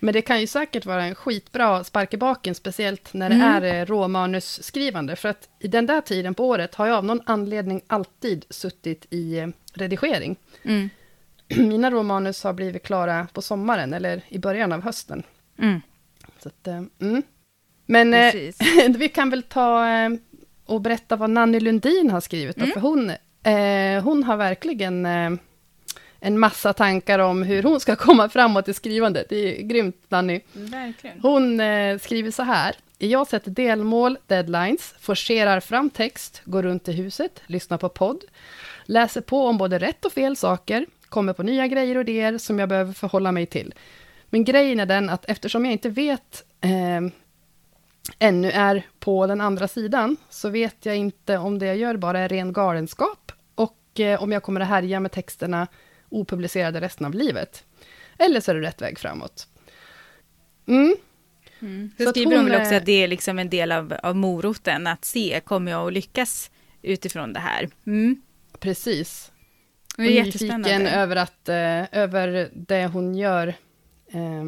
[0.00, 3.64] Men det kan ju säkert vara en skitbra spark i baken, speciellt när det mm.
[3.64, 5.16] är eh, råmanusskrivande.
[5.16, 9.06] För att i den där tiden på året har jag av någon anledning alltid suttit
[9.10, 10.36] i eh, redigering.
[10.62, 10.90] Mm.
[11.56, 15.22] Mina råmanus har blivit klara på sommaren, eller i början av hösten.
[15.58, 15.80] Mm.
[16.42, 17.22] Så att, eh, mm.
[17.86, 18.32] Men eh,
[18.98, 20.10] vi kan väl ta eh,
[20.64, 22.56] och berätta vad Nanny Lundin har skrivit.
[22.56, 22.70] Mm.
[22.70, 23.12] För hon,
[24.04, 25.06] hon har verkligen
[26.20, 29.26] en massa tankar om hur hon ska komma framåt i skrivandet.
[29.28, 30.40] Det är grymt, Nanny.
[30.52, 31.20] Verkligen.
[31.20, 31.60] Hon
[31.98, 32.76] skriver så här.
[32.98, 38.24] Jag sätter delmål, deadlines, forcerar fram text, går runt i huset, lyssnar på podd,
[38.84, 42.58] läser på om både rätt och fel saker, kommer på nya grejer och idéer som
[42.58, 43.74] jag behöver förhålla mig till.
[44.30, 47.12] Men grejen är den att eftersom jag inte vet eh,
[48.18, 52.18] ännu är på den andra sidan, så vet jag inte om det jag gör bara
[52.18, 55.66] är ren galenskap, och eh, om jag kommer att härja med texterna
[56.08, 57.64] opublicerade resten av livet.
[58.18, 59.48] Eller så är det rätt väg framåt.
[60.66, 60.96] Mm.
[61.60, 61.90] Mm.
[61.98, 64.86] Så, så skriver hon väl också att det är liksom en del av, av moroten,
[64.86, 66.50] att se, kommer jag att lyckas
[66.82, 67.68] utifrån det här?
[67.86, 68.22] Mm.
[68.58, 69.32] Precis.
[69.98, 73.54] Det är och nyfiken över, att, eh, över det hon gör.
[74.12, 74.44] Eh,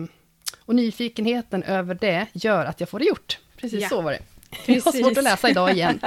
[0.58, 3.38] och nyfikenheten över det gör att jag får det gjort.
[3.56, 3.88] Precis ja.
[3.88, 4.22] så var det.
[4.50, 4.68] Precis.
[4.84, 6.00] Jag har svårt att läsa idag igen.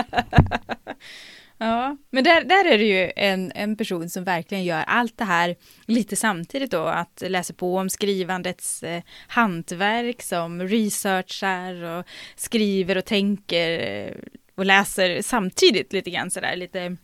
[1.58, 5.26] ja, men där, där är det ju en, en person som verkligen gör allt det
[5.26, 12.98] här lite samtidigt då, att läsa på om skrivandets eh, hantverk, som researchar och skriver
[12.98, 14.14] och tänker eh,
[14.56, 16.98] och läser samtidigt lite grann sådär, lite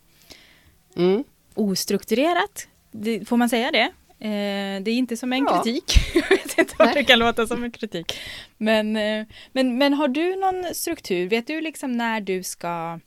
[0.96, 1.24] mm.
[1.60, 2.68] Ostrukturerat.
[2.90, 3.92] Det, får man säga det?
[4.20, 5.62] Eh, det är inte som en ja.
[5.62, 5.84] kritik.
[6.14, 8.20] Jag vet inte om det kan låta som en kritik.
[8.56, 11.28] Men, eh, men, men har du någon struktur?
[11.28, 13.00] Vet du liksom när du ska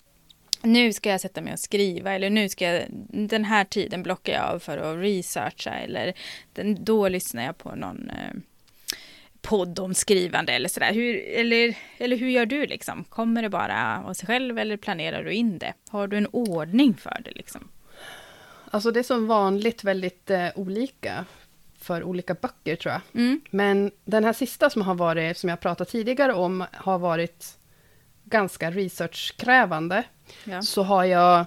[0.62, 4.34] nu ska jag sätta mig och skriva eller nu ska jag, den här tiden blockar
[4.34, 6.14] jag av för att researcha eller
[6.54, 8.34] den, då lyssnar jag på någon eh,
[9.42, 10.94] podd om skrivande eller sådär.
[10.94, 13.04] Hur, eller, eller hur gör du liksom?
[13.04, 15.74] Kommer det bara av sig själv eller planerar du in det?
[15.90, 17.70] Har du en ordning för det liksom?
[18.74, 21.26] Alltså det är som vanligt väldigt eh, olika
[21.80, 23.02] för olika böcker tror jag.
[23.22, 23.42] Mm.
[23.50, 27.58] Men den här sista som har varit, som jag pratat tidigare om, har varit
[28.24, 30.04] ganska researchkrävande.
[30.44, 30.62] Ja.
[30.62, 31.46] Så har jag, jag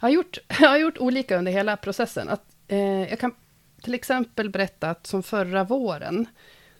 [0.00, 2.28] har, gjort, jag har gjort olika under hela processen.
[2.28, 3.34] Att, eh, jag kan
[3.82, 6.26] till exempel berätta att som förra våren,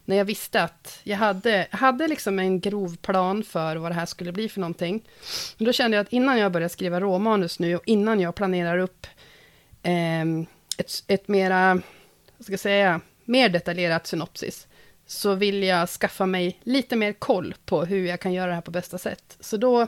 [0.05, 4.07] när jag visste att jag hade, hade liksom en grov plan för vad det här
[4.07, 5.03] skulle bli för någonting.
[5.59, 9.07] Då kände jag att innan jag börjar skriva råmanus nu och innan jag planerar upp
[9.83, 11.75] ett, ett mera,
[12.37, 14.66] vad ska jag säga, mer detaljerat synopsis,
[15.07, 18.61] så vill jag skaffa mig lite mer koll på hur jag kan göra det här
[18.61, 19.37] på bästa sätt.
[19.40, 19.87] Så då,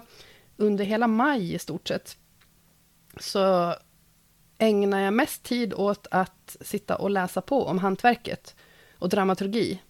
[0.57, 2.17] under hela maj i stort sett,
[3.21, 3.75] så
[4.59, 8.55] ägnar jag mest tid åt att sitta och läsa på om hantverket
[8.99, 9.81] och dramaturgi.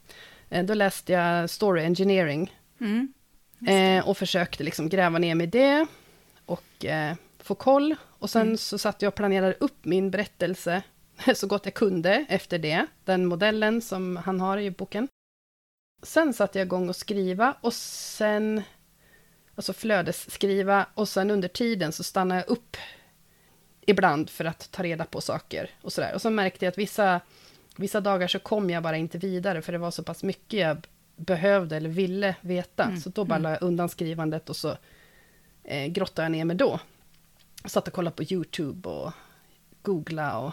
[0.48, 3.12] Eh, då läste jag story engineering Mm.
[3.66, 5.86] eh, och försökte liksom gräva ner mig i det
[6.46, 7.94] och eh, få koll.
[8.24, 8.56] Och sen Mm.
[8.58, 10.82] så satt jag och planerade upp min berättelse
[11.34, 15.08] så gott jag kunde efter det, den modellen som han har i boken.
[16.02, 18.62] Sen satte jag igång och skriva och sen,
[19.54, 22.76] alltså flödesskriva och sen under tiden så stannade jag upp
[23.86, 26.14] ibland för att ta reda på saker och sådär.
[26.14, 27.20] Och så märkte jag att vissa,
[27.76, 30.86] vissa dagar så kom jag bara inte vidare för det var så pass mycket jag
[31.16, 32.84] behövde eller ville veta.
[32.84, 33.42] Mm, Så då bara mm.
[33.42, 34.76] la jag undan skrivandet och så
[35.64, 36.80] eh, grottade jag ner mig då.
[37.64, 39.12] Satt och kollade på YouTube och
[39.82, 40.52] googla och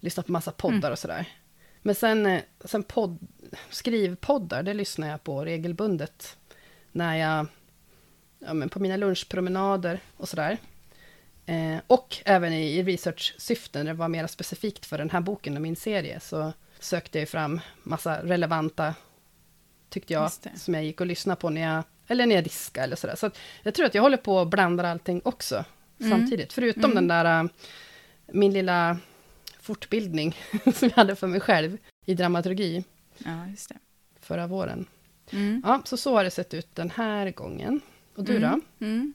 [0.00, 0.92] lyssnade på massa poddar Mm.
[0.92, 1.26] och sådär.
[1.82, 3.18] Men sen, eh, sen podd,
[3.70, 6.36] skrivpoddar, det lyssnar jag på regelbundet.
[6.92, 7.46] När jag,
[8.38, 10.58] ja men på mina lunchpromenader och sådär.
[11.46, 15.62] Eh, och även i, i research-syften, det var mer specifikt för den här boken och
[15.62, 18.94] min serie, så sökte jag fram massa relevanta,
[19.88, 22.96] tyckte jag, som jag gick och lyssnade på när jag, eller när jag diskade eller
[22.96, 23.16] sådär.
[23.16, 25.64] Så att jag tror att jag håller på och blandar allting också.
[25.98, 26.52] Samtidigt.
[26.52, 26.94] Förutom Mm.
[26.94, 27.50] den där, äh,
[28.32, 28.96] min lilla
[29.60, 30.36] fortbildning
[30.74, 32.84] som jag hade för mig själv i dramaturgi
[33.18, 33.76] Ja, just det.
[34.20, 34.86] förra våren.
[35.30, 35.62] Mm.
[35.66, 37.80] Ja, så så har det sett ut den här gången.
[38.16, 38.46] Och du då?
[38.46, 38.62] Mm.
[38.80, 39.12] Mm.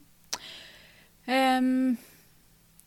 [1.24, 1.96] Ehm,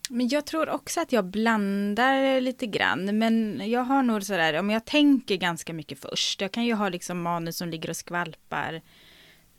[0.10, 3.18] men jag tror också att jag blandar lite grann.
[3.18, 6.42] Men jag har nog sådär, om jag tänker ganska mycket först.
[6.42, 8.82] Jag kan ju ha liksom manus som ligger och skvalpar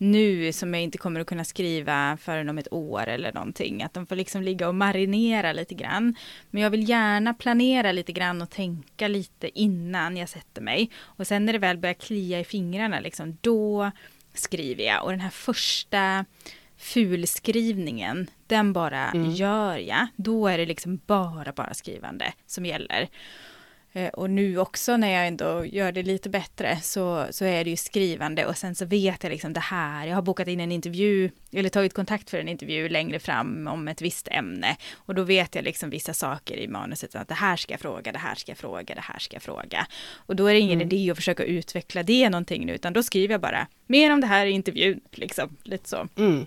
[0.03, 3.83] nu som jag inte kommer att kunna skriva förrän om ett år eller någonting.
[3.83, 6.15] Att de får liksom ligga och marinera lite grann.
[6.51, 10.91] Men jag vill gärna planera lite grann och tänka lite innan jag sätter mig.
[11.01, 13.91] Och sen när det väl börjar klia i fingrarna, liksom, då
[14.35, 15.05] skriver jag.
[15.05, 16.25] Och den här första
[16.77, 19.31] fulskrivningen, den bara Mm.
[19.31, 20.07] gör jag.
[20.17, 23.09] Då är det liksom bara, bara skrivande som gäller.
[23.95, 27.71] Eh, Och nu också när jag ändå gör det lite bättre så, så är det
[27.71, 30.73] ju skrivande och sen så vet jag liksom det här, jag har bokat in en
[30.73, 35.23] intervju eller tagit kontakt för en intervju längre fram om ett visst ämne och då
[35.23, 38.35] vet jag liksom vissa saker i manuset att det här ska jag fråga, det här
[38.35, 39.87] ska jag fråga, det här ska jag fråga.
[40.15, 40.87] Och då är det ingen Mm.
[40.93, 44.27] idé att försöka utveckla det någonting nu utan då skriver jag bara mer om det
[44.27, 46.09] här i intervjun, liksom lite så.
[46.17, 46.47] Mm.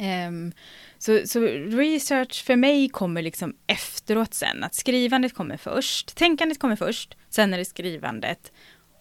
[0.00, 0.52] Um,
[0.98, 6.76] så, så research för mig kommer liksom efteråt sen, att skrivandet kommer först, tänkandet kommer
[6.76, 8.52] först, sen är det skrivandet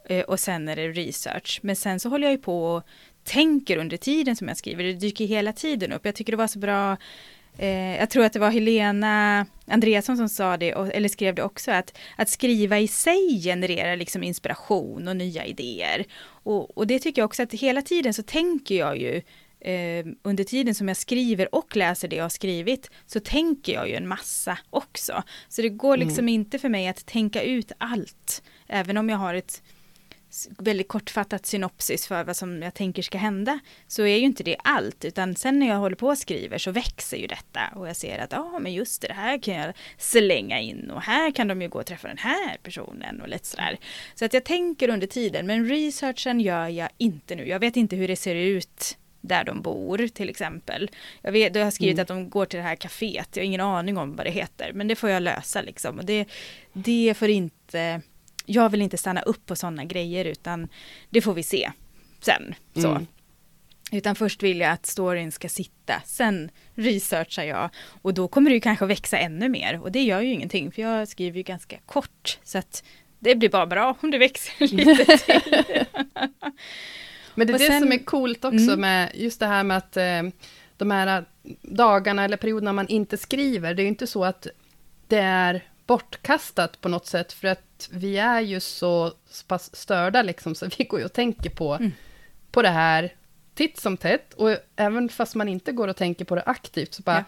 [0.10, 1.60] eh, och sen är det research.
[1.64, 2.84] Men sen så håller jag ju på och
[3.24, 6.06] tänker under tiden som jag skriver, det dyker hela tiden upp.
[6.06, 6.98] Jag tycker det var så bra,
[7.58, 11.44] eh, jag tror att det var Helena Andreasson som sa det, och, eller skrev det
[11.44, 16.06] också, att, att skriva i sig genererar liksom inspiration och nya idéer.
[16.26, 19.22] Och, och det tycker jag också att hela tiden så tänker jag ju
[19.64, 23.90] eh, under tiden som jag skriver och läser det jag har skrivit så tänker jag
[23.90, 25.24] ju en massa också.
[25.48, 28.44] Så det går liksom inte för mig att tänka ut allt.
[28.68, 29.62] Även om jag har ett
[30.58, 34.58] väldigt kortfattat synopsis för vad som jag tänker ska hända så är ju inte det
[34.64, 37.96] allt utan sen när jag håller på och skriver så växer ju detta och jag
[37.96, 41.32] ser att ja ah, men just det, det här kan jag slänga in och här
[41.32, 43.78] kan de ju gå och träffa den här personen och lite sådär.
[44.16, 47.48] Så att jag tänker under tiden men researchen gör jag inte nu.
[47.48, 50.90] Jag vet inte hur det ser ut där de bor till exempel.
[51.22, 52.02] Jag, vet, jag har skrivit Mm.
[52.02, 54.72] att de går till det här kaféet, jag har ingen aning om vad det heter
[54.74, 56.00] men det får jag lösa liksom.
[56.00, 56.26] Och det,
[56.74, 58.02] det får inte,
[58.46, 60.68] jag vill inte stanna upp på sådana grejer utan
[61.10, 61.72] det får vi se
[62.22, 62.56] sen.
[62.76, 62.90] Så.
[62.90, 63.08] Mm.
[63.92, 67.70] Utan först vill jag att storyn ska sitta, sen researchar jag
[68.02, 70.82] och då kommer det ju kanske växa ännu mer och det gör ju ingenting för
[70.82, 72.84] jag skriver ju ganska kort så att
[73.20, 75.86] det blir bara bra om det växer lite till.
[77.36, 78.82] Men det är Och det sen- som är coolt också Mm.
[78.82, 80.24] med just det här med att eh,
[80.78, 81.26] de här
[81.62, 84.48] dagarna eller perioderna man inte skriver, det är ju inte så att
[85.08, 89.14] det är bortkastat på något sätt, för att vi är ju så
[89.48, 91.92] pass störda liksom, så vi går ju och tänker på, mm.
[92.52, 93.14] på det här
[93.56, 97.04] titt som tätt, och även fast man inte går och tänker på det aktivt, så
[97.04, 97.24] bara ja.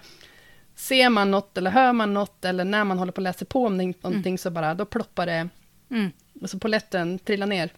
[0.75, 3.65] ser man något eller hör man något, eller när man håller på att läsa på
[3.65, 4.37] om någonting, mm.
[4.37, 5.49] så bara, då ploppar det,
[5.89, 6.11] mm.
[6.41, 7.69] alltså poletten trillar ner.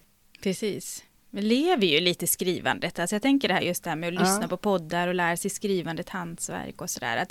[0.42, 1.04] Precis.
[1.30, 2.98] Vi lever ju lite skrivandet.
[2.98, 4.20] Alltså jag tänker det här just det här med att ja.
[4.20, 7.26] lyssna på poddar och lära sig skrivandet, hantverk och sådär.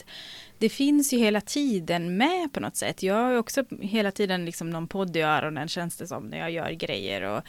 [0.57, 3.03] det finns ju hela tiden med på något sätt.
[3.03, 6.51] Jag har också hela tiden liksom någon podd i öronen känns det som när jag
[6.51, 7.21] gör grejer.
[7.21, 7.43] Och,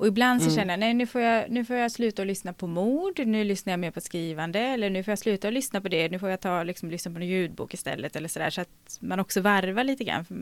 [0.00, 0.56] och ibland så mm.
[0.56, 3.44] känner jag, nej nu får jag, nu får jag sluta att lyssna på mord, nu
[3.44, 6.18] lyssnar jag mer på skrivande, eller nu får jag sluta att lyssna på det, nu
[6.18, 9.40] får jag ta, liksom, lyssna på en ljudbok istället, eller sådär, så att man också
[9.40, 10.24] varvar lite grann.
[10.24, 10.36] För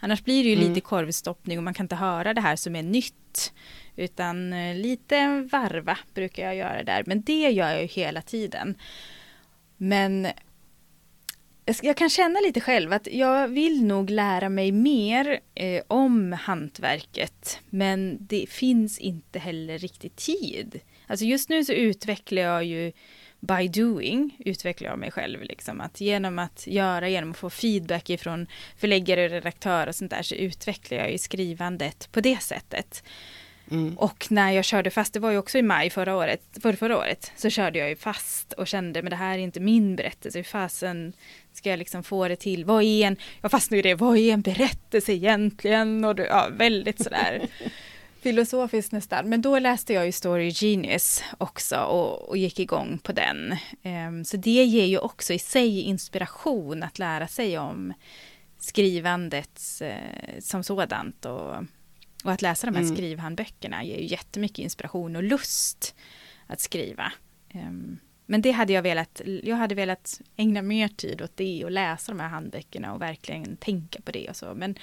[0.00, 0.68] annars blir det ju mm.
[0.68, 3.52] lite korvstoppning och man kan inte höra det här som är nytt,
[3.96, 8.74] utan eh, lite varva brukar jag göra där, men det gör jag ju hela tiden.
[9.76, 10.26] Men
[11.82, 17.60] jag kan känna lite själv att jag vill nog lära mig mer eh, om hantverket.
[17.70, 20.80] Men det finns inte heller riktigt tid.
[21.06, 22.92] Alltså just nu så utvecklar jag ju
[23.40, 25.42] by doing, utvecklar jag mig själv.
[25.42, 25.80] Liksom.
[25.80, 28.46] Att genom att göra, genom att få feedback ifrån
[28.76, 33.04] förläggare och redaktör och sånt där så utvecklar jag ju skrivandet på det sättet.
[33.70, 33.98] Mm.
[33.98, 36.98] Och när jag körde fast, det var ju också i maj förra året, för förra
[36.98, 40.38] året, så körde jag ju fast och kände men det här är inte min berättelse,
[40.38, 41.12] hur fasen
[41.52, 44.32] ska jag liksom få det till, vad är en, jag fastnade i det, vad är
[44.32, 46.04] en berättelse egentligen?
[46.04, 47.48] Och det, ja, väldigt sådär
[48.22, 49.28] filosofiskt nästan.
[49.28, 53.56] Men då läste jag ju Story Genius också och, och gick igång på den.
[53.82, 57.92] Um, så det ger ju också i sig inspiration att lära sig om
[58.58, 61.54] skrivandet uh, som sådant och
[62.22, 62.96] och att läsa de här mm.
[62.96, 65.94] skrivhandböckerna ger ju jättemycket inspiration och lust
[66.46, 67.12] att skriva.
[67.54, 71.70] Um, men det hade jag velat, jag hade velat ägna mer tid åt det och
[71.70, 74.54] läsa de här handböckerna och verkligen tänka på det och så.
[74.54, 74.74] Men,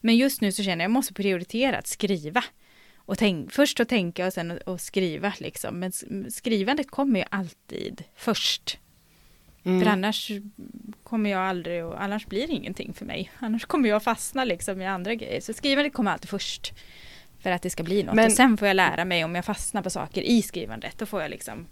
[0.00, 2.44] men just nu så känner jag att jag måste prioritera att skriva.
[2.96, 5.78] Och tänk, först att tänka och sen att skriva liksom.
[5.78, 5.92] Men
[6.30, 8.78] skrivandet kommer ju alltid först.
[9.66, 9.80] Mm.
[9.80, 10.30] För annars
[11.02, 13.32] kommer jag aldrig och annars blir det ingenting för mig.
[13.38, 15.40] Annars kommer jag fastna liksom i andra grejer.
[15.40, 16.72] Så skrivandet kommer alltid först.
[17.38, 18.14] För att det ska bli något.
[18.14, 20.98] Men, och sen får jag lära mig om jag fastnar på saker i skrivandet.
[20.98, 21.66] Då får jag liksom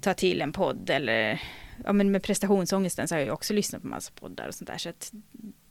[0.00, 1.42] ta till en podd eller
[1.84, 4.78] ja men med prestationsångesten så har jag också lyssnat på massa poddar och sånt där.
[4.78, 5.12] Så att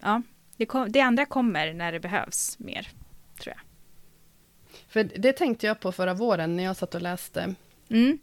[0.02, 0.22] ja,
[0.58, 2.88] det, kom, det andra kommer när det behövs mer,
[3.40, 3.62] tror jag.
[4.88, 7.56] För det tänkte jag på förra våren när jag satt och läste
[7.90, 8.18] mm.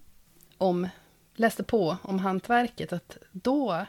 [0.59, 0.89] om
[1.35, 3.87] läste på om hantverket, att då,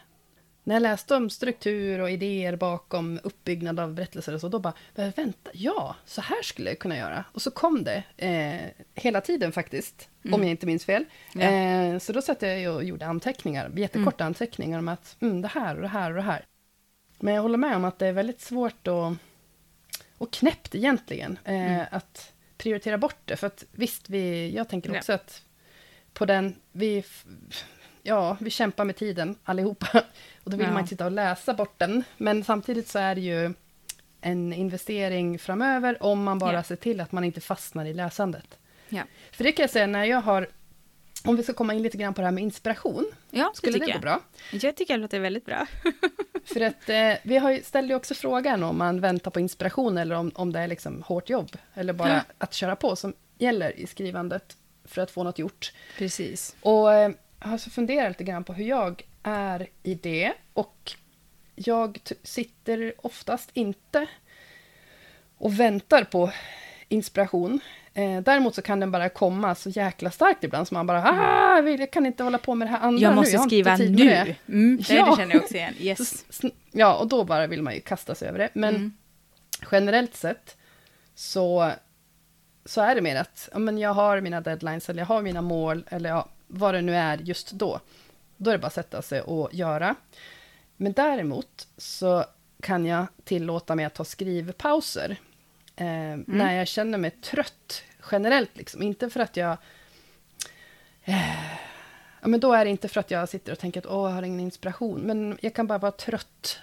[0.63, 4.73] när jag läste om struktur och idéer bakom uppbyggnad av berättelser och så, då bara,
[4.95, 7.25] vänta, ja, så här skulle jag kunna göra.
[7.31, 10.33] Och så kom det, eh, hela tiden faktiskt, mm.
[10.33, 11.05] om jag inte minns fel.
[11.33, 11.41] Ja.
[11.41, 14.27] Eh, så då satt jag och gjorde anteckningar, jättekorta mm.
[14.27, 16.45] anteckningar om att, mm, det här och det här och det här.
[17.19, 19.13] Men jag håller med om att det är väldigt svårt att,
[20.17, 21.85] och knäppt egentligen, eh, mm.
[21.91, 23.35] att prioritera bort det.
[23.35, 25.15] För att visst, vi, jag tänker också ja.
[25.15, 25.41] att
[26.13, 27.03] på den, vi,
[28.03, 30.03] ja, vi kämpar med tiden allihopa.
[30.43, 30.71] Och då vill ja.
[30.71, 32.03] man inte sitta och läsa bort den.
[32.17, 33.53] Men samtidigt så är det ju
[34.21, 36.63] en investering framöver, om man bara ja.
[36.63, 38.57] ser till att man inte fastnar i läsandet.
[38.89, 39.03] Ja.
[39.31, 40.47] För det kan jag säga, när jag har
[41.25, 43.11] om vi ska komma in lite grann på det här med inspiration.
[43.29, 44.01] Ja, det Skulle det gå jag.
[44.01, 44.21] bra?
[44.51, 45.67] Jag tycker att det är väldigt bra.
[46.45, 49.97] För att eh, vi har ju, ställde ju också frågan om man väntar på inspiration
[49.97, 52.21] eller om, om det är liksom hårt jobb, eller bara ja.
[52.37, 55.73] att köra på som gäller i skrivandet för att få något gjort.
[55.97, 56.55] Precis.
[56.61, 60.33] Och eh, jag har så funderat lite grann på hur jag är i det.
[60.53, 60.93] Och
[61.55, 64.07] jag sitter oftast inte
[65.37, 66.31] och väntar på
[66.87, 67.59] inspiration.
[67.93, 71.61] Eh, däremot så kan den bara komma så jäkla starkt ibland, så man bara ah,
[71.61, 73.95] jag kan inte hålla på med det här andra Jag måste nu, jag skriva nu.
[73.95, 74.35] Det.
[74.47, 75.09] Mm, det, ja.
[75.09, 75.73] det känner jag också igen.
[75.79, 76.25] Yes.
[76.71, 78.49] Ja, och då bara vill man ju kasta sig över det.
[78.53, 78.93] Men mm.
[79.71, 80.57] generellt sett
[81.15, 81.71] så
[82.65, 85.41] så är det mer att ja, men jag har mina deadlines, eller jag har mina
[85.41, 87.79] mål, eller ja, vad det nu är just då.
[88.37, 89.95] Då är det bara att sätta sig och göra.
[90.77, 92.25] Men däremot så
[92.61, 95.17] kan jag tillåta mig att ta skrivpauser.
[95.75, 96.23] Eh, mm.
[96.27, 98.81] När jag känner mig trött generellt, liksom.
[98.81, 99.57] Inte för att jag...
[101.03, 101.53] Eh,
[102.21, 104.15] ja, men då är det inte för att jag sitter och tänker att Åh, jag
[104.15, 105.01] har ingen inspiration.
[105.01, 106.59] Men jag kan bara vara trött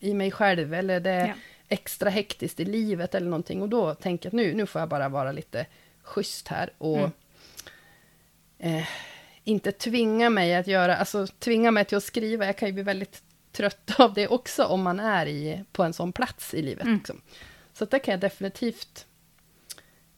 [0.00, 0.74] i mig själv.
[0.74, 1.34] Eller det, ja
[1.74, 3.62] extra hektiskt i livet eller någonting.
[3.62, 5.66] Och då tänker jag att nu, nu får jag bara vara lite
[6.02, 6.72] schysst här.
[6.78, 7.12] Och mm.
[8.58, 8.86] eh,
[9.44, 12.46] inte tvinga mig att göra, alltså tvinga mig till att skriva.
[12.46, 13.22] Jag kan ju bli väldigt
[13.52, 16.84] trött av det också om man är i, på en sån plats i livet.
[16.84, 16.96] Mm.
[16.96, 17.20] Liksom.
[17.72, 19.06] Så det kan jag definitivt...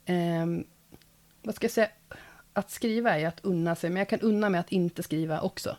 [0.04, 0.46] Eh,
[1.42, 1.88] vad ska jag säga?
[2.52, 5.76] Att skriva är att unna sig, men jag kan unna mig att inte skriva också.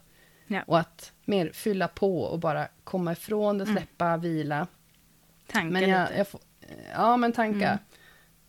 [0.47, 0.61] Ja.
[0.67, 3.75] Och att mer fylla på och bara komma ifrån det, mm.
[3.75, 4.21] släppa, mm.
[4.21, 4.67] vila.
[5.47, 6.17] Tanka men jag, lite.
[6.17, 6.41] jag får,
[6.93, 7.67] ja, men tanka.
[7.67, 7.77] Mm.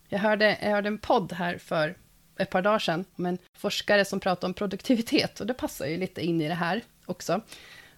[0.09, 1.95] Jag, hörde, jag hörde en podd här för
[2.37, 5.97] ett par dagar sedan om en forskare som pratade om produktivitet, och det passar ju
[5.97, 7.41] lite in i det här också.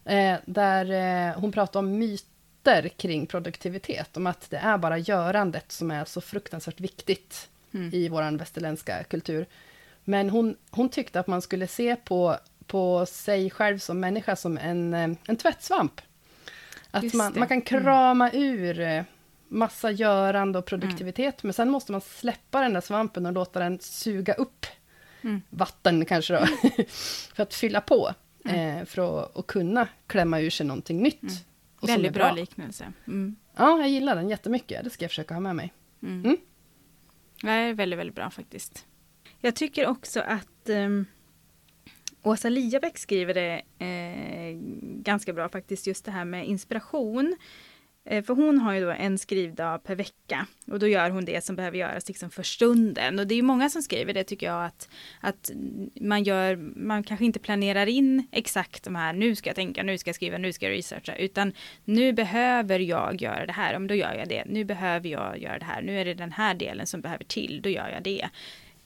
[0.06, 0.92] Eh, där
[1.30, 6.06] eh, hon pratade om myter kring produktivitet, om att det är bara görandet som är
[6.06, 7.90] så fruktansvärt viktigt Mm.
[7.94, 9.46] i vår västerländska kultur.
[10.04, 14.58] Men hon, hon tyckte att man skulle se på, på sig själv som människa som
[14.58, 16.02] en, eh, en tvättsvamp.
[16.92, 19.04] Att man, man kan krama ur eh,
[19.48, 23.80] massa görande och produktivitet, men sen måste man släppa den där svampen och låta den
[23.80, 24.66] suga upp
[25.24, 25.42] Mm.
[25.50, 26.46] vatten kanske då,
[27.36, 28.14] för att fylla på,
[28.46, 31.22] eh, för att, kunna klämma ur sig någonting nytt.
[31.22, 31.36] Mm.
[31.82, 32.94] Väldigt är bra liknelse.
[33.08, 33.36] Mm.
[33.56, 35.74] Ja, jag gillar den jättemycket, det ska jag försöka ha med mig.
[36.04, 36.26] Mm.
[36.26, 36.38] Mm.
[37.42, 38.86] Det är väldigt, väldigt bra faktiskt.
[39.40, 41.06] Jag tycker också att um,
[42.24, 44.58] Åsa Liabäck skriver det eh,
[45.02, 47.36] ganska bra faktiskt, just det här med inspiration.
[48.06, 51.46] Eh, för hon har ju då en skrivdag per vecka och då gör hon det
[51.46, 53.20] som behöver göras liksom för stunden.
[53.20, 55.52] Och det är ju många som skriver det tycker jag att, att
[56.02, 59.98] man gör, man kanske inte planerar in exakt de här, nu ska jag tänka, nu
[59.98, 61.54] ska jag skriva, nu ska jag researcha, utan
[61.86, 64.44] nu behöver jag göra det här, om då gör jag det.
[64.46, 67.62] Nu behöver jag göra det här, nu är det den här delen som behöver till,
[67.64, 68.30] då gör jag det.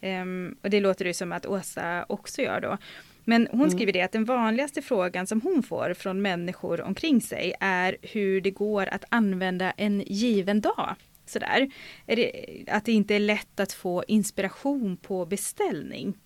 [0.02, 2.78] Ehm, och det låter ju som att Åsa också gör då.
[3.26, 7.54] Men hon skriver det att den vanligaste frågan som hon får från människor omkring sig
[7.60, 10.96] är hur det går att använda en given dag.
[11.26, 11.72] Sådär.
[12.06, 12.32] Är det,
[12.68, 16.18] att det inte är lätt att få inspiration på beställning.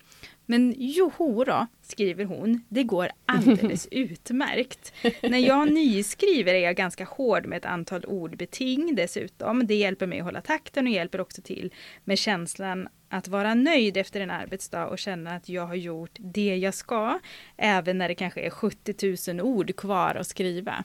[0.46, 4.92] Men joho då, skriver hon, det går alldeles utmärkt.
[5.22, 9.66] När jag nyskriver är jag ganska hård med ett antal ordbeting dessutom.
[9.66, 11.72] Det hjälper mig att hålla takten och hjälper också till
[12.04, 16.56] med känslan att vara nöjd efter en arbetsdag och känna att jag har gjort det
[16.56, 17.18] jag ska,
[17.56, 20.84] även när det kanske är 70 000 ord kvar att skriva.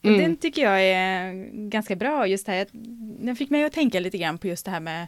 [0.00, 0.20] Och Mm.
[0.20, 1.32] Den tycker jag är
[1.68, 2.66] ganska bra just här.
[3.24, 5.06] Den fick mig att tänka lite grann på just det här med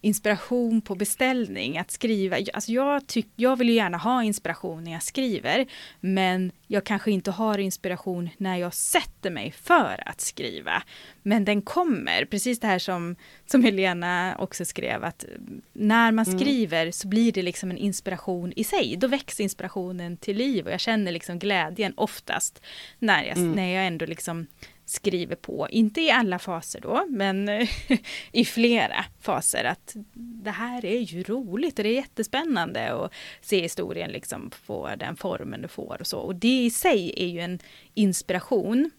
[0.00, 2.36] inspiration på beställning, att skriva.
[2.54, 5.66] Alltså jag, tyck, jag vill ju gärna ha inspiration när jag skriver,
[6.00, 10.82] men jag kanske inte har inspiration när jag sätter mig för att skriva.
[11.22, 15.24] Men den kommer, precis det här som, som Helena också skrev, att
[15.72, 16.38] när man Mm.
[16.38, 18.96] skriver så blir det liksom en inspiration i sig.
[18.96, 22.62] Då väcks inspirationen till liv och jag känner liksom glädjen oftast
[22.98, 23.52] när jag, Mm.
[23.52, 24.46] när jag ändå liksom
[24.88, 27.48] skriver på, inte i alla faser då, men
[28.32, 33.60] i flera faser att det här är ju roligt och det är jättespännande att se
[33.60, 36.18] historien liksom få den formen det får och så.
[36.18, 37.58] Och det i sig är ju en
[37.94, 38.90] inspiration.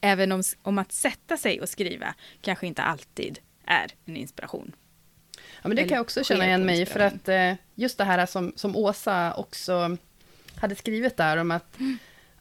[0.00, 4.72] Även om, om att sätta sig och skriva kanske inte alltid är en inspiration.
[5.36, 8.26] Ja, men det kan jag också känna igen mig för att eh, just det här
[8.26, 9.96] som, som Åsa också
[10.56, 11.76] hade skrivit där om att,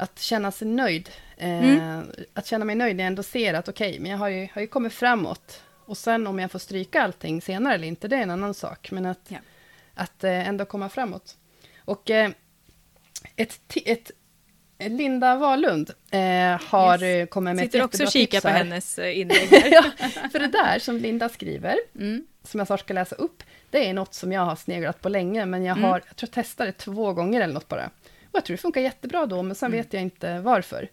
[0.03, 1.09] att känna sig nöjd.
[1.37, 1.99] Eh,
[2.33, 4.61] Att känna mig nöjd när jag ändå ser att okej, men jag har ju, har
[4.61, 5.61] ju kommit framåt.
[5.85, 8.91] Och sen om jag får stryka allting senare eller inte, det är en annan sak.
[8.91, 9.37] Men att, Ja.
[9.95, 11.37] att eh, ändå komma framåt.
[11.85, 12.29] Och eh,
[13.35, 14.11] ett, ett
[14.79, 17.29] Linda Wahlund eh, har Yes.
[17.29, 19.47] kommit med Sitter ett också och kikar på hennes eh, inlägg.
[19.71, 19.83] ja,
[20.31, 22.27] för det där som Linda skriver, Mm.
[22.43, 25.45] som jag snart ska läsa upp, det är något som jag har sneglat på länge,
[25.45, 25.89] men jag Mm.
[25.89, 27.89] har, jag tror jag testade två gånger eller något bara.
[28.33, 29.77] Och jag tror det funkar jättebra då, men sen Mm.
[29.79, 30.89] vet jag inte varför.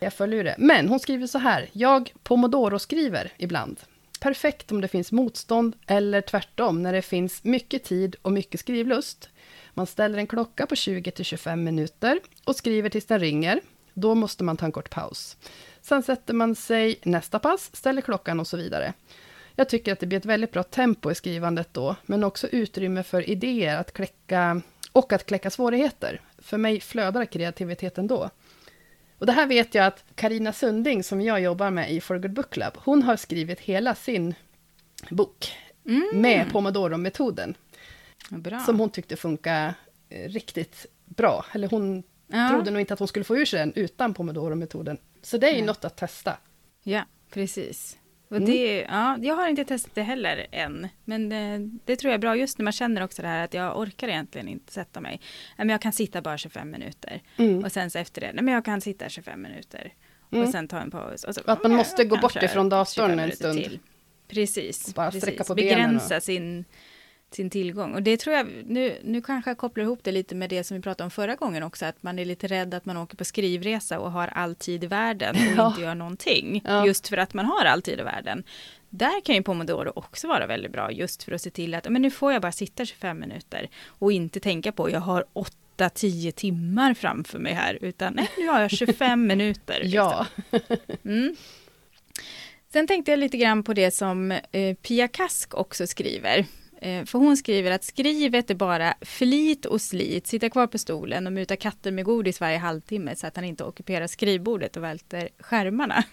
[0.00, 0.54] Jag följer det.
[0.58, 3.80] Men hon skriver så här, jag pomodoro-skriver ibland.
[4.20, 9.28] Perfekt om det finns motstånd, eller tvärtom, när det finns mycket tid och mycket skrivlust.
[9.74, 13.60] Man ställer en klocka på 20-25 minuter och skriver tills den ringer.
[13.94, 15.36] Då måste man ta en kort paus.
[15.80, 18.92] Sen sätter man sig nästa pass, ställer klockan och så vidare.
[19.54, 23.02] Jag tycker att det blir ett väldigt bra tempo i skrivandet då, men också utrymme
[23.02, 24.62] för idéer att kläcka,
[24.92, 26.20] och att kläcka svårigheter.
[26.38, 28.30] För mig flödar kreativiteten då.
[29.18, 32.32] Och det här vet jag att Karina Sunding, som jag jobbar med i For Good
[32.32, 34.34] Book Club, hon har skrivit hela sin
[35.10, 35.52] bok
[35.86, 36.08] Mm.
[36.12, 37.54] med Pomodoro-metoden,
[38.30, 38.58] Bra.
[38.60, 39.74] som hon tyckte funkar
[40.08, 41.44] eh, riktigt bra.
[41.52, 42.48] Eller hon ja.
[42.50, 44.98] trodde nog inte att hon skulle få ur sig den utan Pomodoro-metoden.
[45.22, 45.66] Så det är ju Nej.
[45.66, 46.36] något att testa.
[46.82, 47.98] Ja, precis.
[48.28, 48.50] Och Mm.
[48.50, 50.88] det, ja, jag har inte testat det heller än.
[51.04, 53.54] Men det, det tror jag är bra just när man känner också det här att
[53.54, 55.20] jag orkar egentligen inte sätta mig.
[55.56, 57.22] Men jag kan sitta bara 25 minuter.
[57.36, 57.64] Mm.
[57.64, 59.92] Och sen så efter det, nej men jag kan sitta 25 minuter.
[60.32, 60.44] Mm.
[60.44, 61.24] Och sen ta en paus.
[61.24, 63.58] Och så, Och att man måste gå bort ifrån datorn 25 en stund.
[63.58, 63.78] till.
[64.28, 64.88] Precis.
[64.88, 65.46] Och bara precis.
[65.48, 66.64] på Begränsa sin,
[67.30, 67.94] sin tillgång.
[67.94, 70.76] Och det tror jag, nu, nu kanske jag kopplar ihop det lite med det som
[70.76, 73.24] vi pratade om förra gången också, att man är lite rädd att man åker på
[73.24, 75.68] skrivresa och har all tid i världen och Ja.
[75.68, 76.62] inte gör någonting.
[76.64, 76.86] Ja.
[76.86, 78.44] Just för att man har all tid i världen.
[78.90, 82.02] Där kan ju Pomodoro också vara väldigt bra, just för att se till att men
[82.02, 85.24] nu får jag bara sitta 25 minuter och inte tänka på jag har
[85.78, 89.80] 8-10 timmar framför mig här, utan nej, nu har jag 25 minuter.
[89.82, 89.90] liksom.
[89.92, 90.26] Ja.
[91.04, 91.36] Mm.
[92.72, 96.44] Sen tänkte jag lite grann på det som eh, Pia Kask också skriver.
[96.82, 101.26] Eh, för hon skriver att skrivet är bara flit och slit, sitta kvar på stolen
[101.26, 105.28] och muta katter med godis varje halvtimme så att han inte ockuperar skrivbordet och välter
[105.38, 106.04] skärmarna.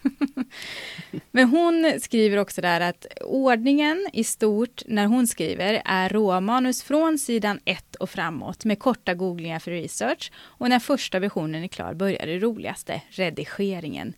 [1.31, 7.17] Men hon skriver också där att ordningen i stort när hon skriver är råmanus från
[7.17, 11.93] sidan 1 och framåt med korta googlingar för research och när första versionen är klar
[11.93, 14.13] börjar det roligaste, redigeringen.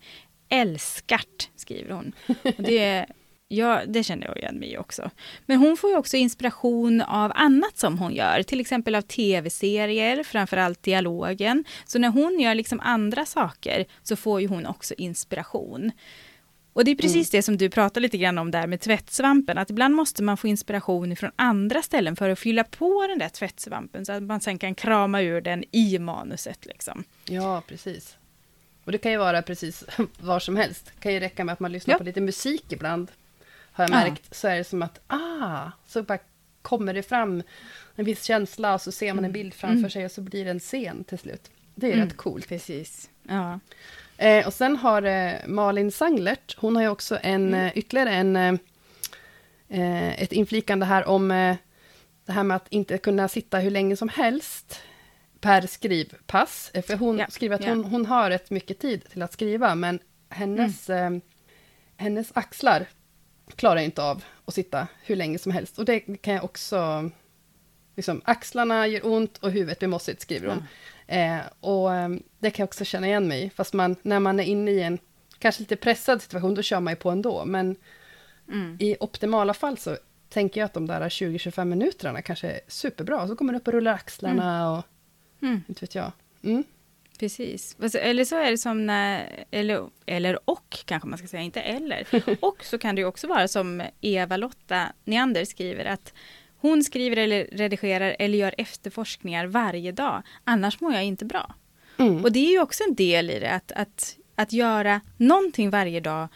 [0.49, 2.11] Älskart, skriver hon.
[2.27, 3.05] Och det
[3.49, 5.09] Ja, det känner jag igen mig också.
[5.45, 10.23] Men hon får ju också inspiration av annat som hon gör, till exempel av tv-serier,
[10.23, 11.65] framförallt dialogen.
[11.85, 15.91] Så när hon gör liksom andra saker så får ju hon också inspiration.
[16.73, 17.39] Och det är precis mm.
[17.39, 20.47] det som du pratar lite grann om där med tvättsvampen, att ibland måste man få
[20.47, 24.59] inspiration från andra ställen för att fylla på den där tvättsvampen så att man sen
[24.59, 26.65] kan krama ur den i manuset.
[26.65, 27.03] Liksom.
[27.25, 28.17] Ja, precis.
[28.83, 29.83] Och det kan ju vara precis
[30.19, 30.91] var som helst.
[30.95, 31.97] Det kan ju räcka med att man lyssnar ja.
[31.97, 33.11] på lite musik ibland
[33.77, 34.35] har jag märkt, ja.
[34.35, 36.19] så är det som att, ah, så bara
[36.61, 37.43] kommer det fram
[37.95, 39.31] en viss känsla och så ser man en mm.
[39.31, 39.89] bild framför mm.
[39.89, 41.51] sig och så blir det en scen till slut.
[41.75, 42.05] Det är mm.
[42.05, 42.47] rätt coolt.
[42.47, 43.09] Precis.
[43.23, 43.59] Ja.
[44.17, 47.65] Eh, och sen har eh, Malin Sanglert, hon har ju också en, mm.
[47.65, 48.53] Eh, ytterligare en, eh,
[49.69, 51.55] eh, ett inflikande här om eh,
[52.25, 54.81] det här med att inte kunna sitta hur länge som helst
[55.39, 56.71] per skrivpass.
[56.87, 57.25] För hon ja.
[57.29, 59.99] skriver att hon, hon har rätt mycket tid till att skriva, men
[60.29, 61.21] hennes, mm.
[61.97, 62.85] hennes axlar
[63.55, 65.79] klarar inte av att sitta hur länge som helst.
[65.79, 67.09] Och det kan jag också...
[67.95, 70.63] Liksom, axlarna gör ont och huvudet blir mossigt, skriver hon.
[71.07, 71.39] Mm.
[71.39, 74.43] Eh, och ehm, det kan jag också känna igen mig fast man, när man är
[74.43, 74.99] inne i en
[75.39, 77.45] kanske lite pressad situation, då kör man ju på ändå.
[77.45, 77.75] Men
[78.47, 78.77] mm.
[78.79, 79.97] i optimala fall så
[80.29, 83.27] tänker jag att de där 20-25 minuterna kanske är superbra.
[83.27, 84.71] Så kommer man upp och rullar axlarna mm.
[84.71, 84.83] och...
[85.41, 85.63] Mm.
[85.67, 86.11] Inte vet jag.
[86.41, 86.63] Mm.
[87.17, 87.75] Precis.
[87.95, 92.07] Eller så är det som när, eller, eller och kanske man ska säga, inte eller.
[92.45, 96.13] Och så kan det ju också vara som Eva-Lotta Neander skriver att
[96.59, 100.23] hon skriver eller redigerar eller gör efterforskningar varje dag.
[100.43, 101.55] Annars mår jag inte bra.
[101.97, 102.23] Mm.
[102.23, 105.99] Och det är ju också en del i det, att, att, att göra någonting varje
[105.99, 106.27] dag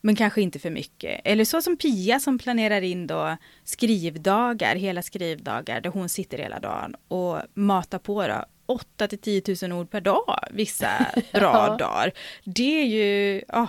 [0.00, 1.20] men kanske inte för mycket.
[1.24, 6.60] Eller så som Pia som planerar in då skrivdagar, hela skrivdagar, där hon sitter hela
[6.60, 10.88] dagen och matar på då 8 till 10 000 ord per dag vissa
[11.32, 11.76] bra ja.
[11.76, 12.12] dagar.
[12.44, 13.68] Det är ju, ja,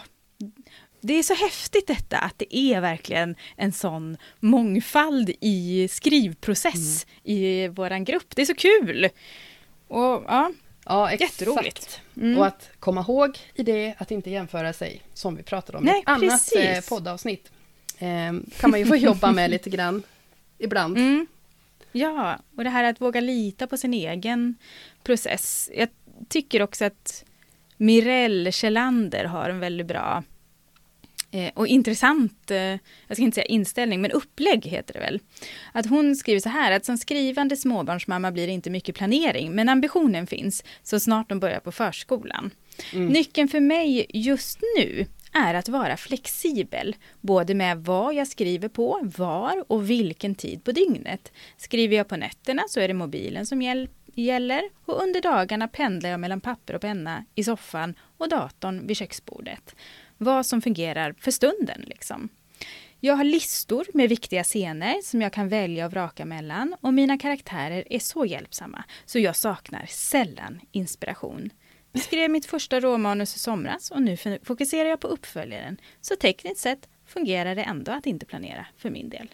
[1.01, 7.37] det är så häftigt detta att det är verkligen en sån mångfald i skrivprocess mm.
[7.37, 8.35] i våran grupp.
[8.35, 9.09] Det är så kul!
[9.87, 10.51] Och ja,
[10.85, 11.41] ja exakt.
[11.41, 12.01] jätteroligt.
[12.17, 12.37] Mm.
[12.37, 15.97] Och att komma ihåg i det att inte jämföra sig, som vi pratade om Nej,
[15.97, 17.51] i ett annat eh, poddavsnitt.
[17.97, 20.03] Eh, kan man ju få jobba med lite grann
[20.57, 20.97] ibland.
[20.97, 21.27] Mm.
[21.97, 24.55] Ja, och det här att våga lita på sin egen
[25.03, 25.69] process.
[25.75, 25.89] Jag
[26.29, 27.25] tycker också att
[27.77, 30.23] Mirelle Kjellander har en väldigt bra
[31.31, 32.57] eh, och intressant, eh,
[33.07, 35.19] jag ska inte säga inställning, men upplägg heter det väl.
[35.71, 39.69] Att hon skriver så här att som skrivande småbarnsmamma blir det inte mycket planering, men
[39.69, 42.51] ambitionen finns så snart de börjar på förskolan.
[42.93, 43.07] Mm.
[43.07, 48.99] Nyckeln för mig just nu är att vara flexibel, både med vad jag skriver på,
[49.17, 51.32] var och vilken tid på dygnet.
[51.57, 53.61] Skriver jag på nätterna så är det mobilen som
[54.15, 58.97] gäller och under dagarna pendlar jag mellan papper och penna i soffan och datorn vid
[58.97, 59.75] köksbordet.
[60.17, 62.30] Vad som fungerar för stunden liksom.
[62.99, 67.17] Jag har listor med viktiga scener som jag kan välja och vraka mellan och mina
[67.17, 71.49] karaktärer är så hjälpsamma så jag saknar sällan inspiration.
[71.97, 75.77] Jag skrev mitt första råmanus i somras och nu fokuserar jag på uppföljaren.
[76.01, 79.33] Så tekniskt sett fungerar det ändå att inte planera för min del.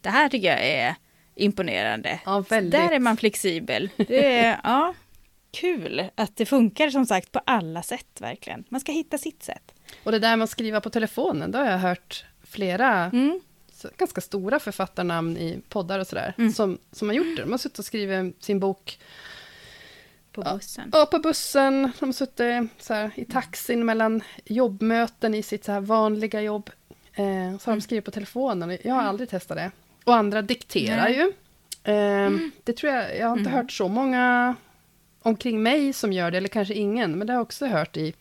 [0.00, 0.94] Det här tycker jag är
[1.34, 2.20] imponerande.
[2.24, 2.44] Ja.
[2.48, 3.90] Där är man flexibel.
[3.96, 4.94] Det är ja,
[5.50, 8.64] kul att det funkar som sagt på alla sätt verkligen.
[8.68, 9.74] Man ska hitta sitt sätt.
[10.04, 13.40] Och det där med att skriva på telefonen, då har jag hört flera mm.
[13.96, 16.52] ganska stora författarnamn i poddar och sådär, mm.
[16.52, 17.42] som, som har gjort det.
[17.42, 18.98] De har suttit och skrivit sin bok
[20.34, 20.90] på bussen?
[20.92, 21.92] Ja, på bussen.
[22.00, 26.70] De suttit så här, i taxin mellan jobbmöten i sitt så här vanliga jobb.
[27.14, 27.80] Eh, så har de mm.
[27.80, 28.70] skrivit på telefonen.
[28.70, 29.08] Jag har mm.
[29.08, 29.70] aldrig testat det.
[30.04, 31.16] Och andra dikterar Nej.
[31.16, 31.32] ju.
[31.92, 32.50] Eh, mm.
[32.64, 33.60] Det tror jag, jag har inte mm.
[33.60, 34.54] hört så många
[35.22, 38.14] omkring mig som gör det, eller kanske ingen, men det har jag också hört i,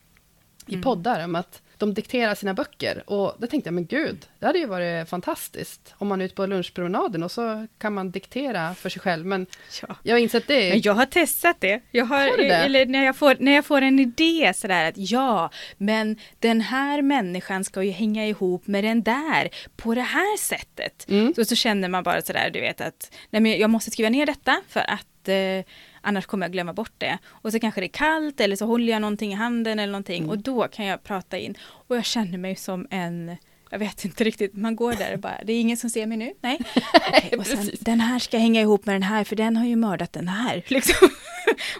[0.65, 0.81] i mm.
[0.81, 3.03] poddar om att de dikterar sina böcker.
[3.09, 6.35] Och då tänkte jag, men gud, det hade ju varit fantastiskt om man är ute
[6.35, 9.25] på lunchpromenaden och så kan man diktera för sig själv.
[9.25, 9.45] Men
[9.81, 9.95] ja.
[10.03, 10.69] jag har insett det.
[10.69, 11.81] Men jag har testat det.
[11.91, 12.49] Jag har, har det?
[12.49, 17.01] Eller när jag, får, när jag får en idé sådär att ja, men den här
[17.01, 21.09] människan ska ju hänga ihop med den där på det här sättet.
[21.09, 21.33] Mm.
[21.33, 24.25] Så, så känner man bara sådär, du vet att nej, men jag måste skriva ner
[24.25, 25.65] detta för att eh,
[26.03, 27.17] annars kommer jag glömma bort det.
[27.25, 30.17] Och så kanske det är kallt eller så håller jag någonting i handen eller någonting
[30.17, 30.29] mm.
[30.29, 31.57] och då kan jag prata in.
[31.61, 33.37] Och jag känner mig som en
[33.73, 36.17] jag vet inte riktigt, man går där och bara, det är ingen som ser mig
[36.17, 36.59] nu, nej.
[37.09, 39.75] Okay, och sen, den här ska hänga ihop med den här, för den har ju
[39.75, 40.63] mördat den här.
[40.67, 41.09] Liksom.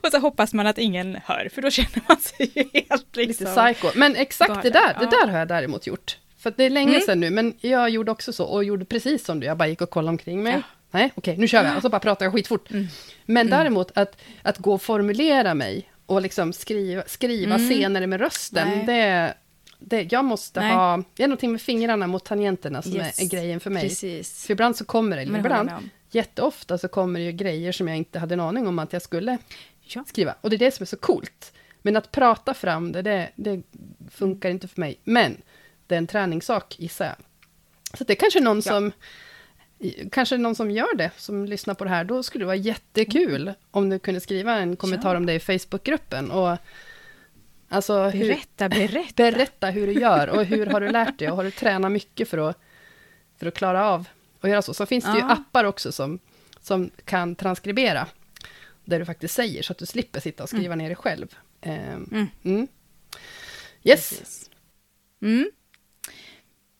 [0.02, 3.48] och så hoppas man att ingen hör, för då känner man sig ju helt liksom...
[3.48, 3.88] Lite psycho.
[3.96, 6.18] Men exakt det där, det där har jag däremot gjort.
[6.38, 7.02] För det är länge mm.
[7.02, 9.82] sedan nu, men jag gjorde också så, och gjorde precis som du, jag bara gick
[9.82, 10.54] och kollade omkring mig.
[10.54, 10.62] Ja.
[10.94, 12.72] Nej, okej, nu kör vi, och så bara pratar jag skitfort.
[12.72, 12.88] Mm.
[13.26, 13.60] Men mm.
[13.60, 17.70] däremot att, att gå och formulera mig, och liksom skriva, skriva mm.
[17.70, 19.34] senare med rösten, det,
[19.80, 20.74] det, jag måste Nej.
[20.74, 23.20] ha, det är någonting med fingrarna mot tangenterna som yes.
[23.20, 23.84] är, är, grejen för mig.
[23.84, 24.46] Precis.
[24.46, 25.70] För ibland så kommer det, ibland,
[26.12, 29.02] jätteofta så kommer det ju grejer som jag inte hade en aning om att jag
[29.02, 29.38] skulle
[29.82, 30.04] ja.
[30.08, 30.36] skriva.
[30.42, 31.54] Och det är det som är så coolt.
[31.82, 33.62] Men att prata fram det, det, det
[34.12, 35.00] funkar inte för mig.
[35.04, 35.42] Men
[35.88, 37.16] det är en träningssak, gissar jag.
[37.98, 38.62] Så det är kanske någon ja.
[38.62, 38.92] som
[40.12, 43.42] kanske någon som gör det, som lyssnar på det här, då skulle det vara jättekul
[43.42, 43.54] mm.
[43.72, 45.18] om du kunde skriva en kommentar ja.
[45.18, 46.32] om det i Facebookgruppen.
[46.32, 46.58] Och
[47.74, 49.14] Alltså, berätta, hur, berätta.
[49.32, 52.30] Berätta hur du gör och hur har du lärt dig och har du tränat mycket
[52.30, 52.58] för att,
[53.38, 54.08] för att klara av
[54.42, 54.74] att göra så.
[54.74, 55.18] Så finns det ja.
[55.18, 56.20] ju appar också som,
[56.62, 58.08] som kan transkribera,
[58.86, 60.78] där du faktiskt säger, så att du slipper sitta och skriva mm.
[60.78, 61.36] ner det själv.
[61.62, 61.72] Um,
[62.12, 62.28] mm.
[62.44, 62.68] Mm.
[63.84, 64.50] Yes.
[65.22, 65.52] Mm.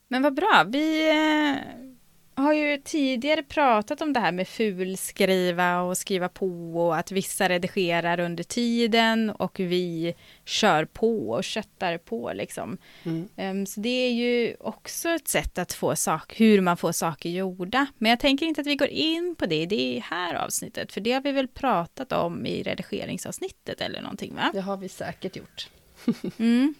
[0.08, 1.93] Men vad bra, vi eh,
[2.34, 7.48] har ju tidigare pratat om det här med fulskriva och skriva på och att vissa
[7.48, 10.14] redigerar under tiden och vi
[10.44, 12.78] kör på och köttar på liksom.
[13.04, 13.28] Mm.
[13.36, 17.28] Um, så det är ju också ett sätt att få sak, hur man får saker
[17.28, 17.86] gjorda.
[17.98, 21.00] Men jag tänker inte att vi går in på det i det här avsnittet, för
[21.00, 24.50] det har vi väl pratat om i redigeringsavsnittet eller någonting va?
[24.54, 25.68] Det har vi säkert gjort.
[26.38, 26.74] mm.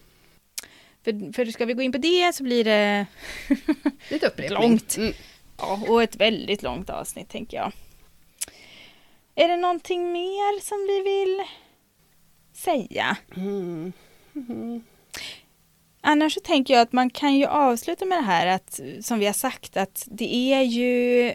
[1.04, 3.06] För, för ska vi gå in på det så blir det
[4.10, 4.58] lite upprepning.
[4.60, 4.96] långt.
[4.96, 5.12] Mm.
[5.56, 7.72] Ja, och ett väldigt långt avsnitt tänker jag.
[9.34, 11.42] Är det någonting mer som vi vill
[12.52, 13.16] säga?
[13.36, 13.92] Mm.
[14.34, 14.84] Mm.
[16.00, 19.26] Annars så tänker jag att man kan ju avsluta med det här att, som vi
[19.26, 21.32] har sagt, att det är ju...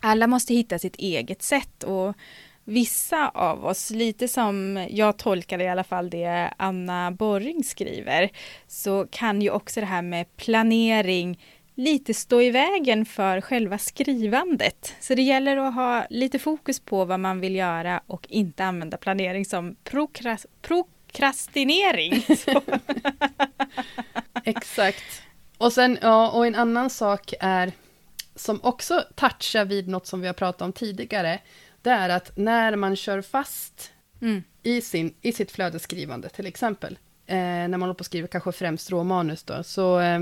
[0.00, 2.14] Alla måste hitta sitt eget sätt och
[2.64, 8.30] vissa av oss, lite som jag tolkar i alla fall det Anna Borring skriver,
[8.66, 11.38] så kan ju också det här med planering
[11.74, 14.94] lite stå i vägen för själva skrivandet.
[15.00, 18.96] Så det gäller att ha lite fokus på vad man vill göra och inte använda
[18.96, 22.24] planering som prokras prokrastinering.
[24.44, 25.22] Exakt.
[25.58, 27.72] Och sen, ja, och en annan sak är,
[28.34, 31.38] som också touchar vid något som vi har pratat om tidigare,
[31.82, 34.42] det är att när man kör fast mm.
[34.62, 38.52] i, sin, i sitt flödesskrivande, till exempel, eh, när man håller på att skriva kanske
[38.52, 40.20] främst råmanus då, så eh,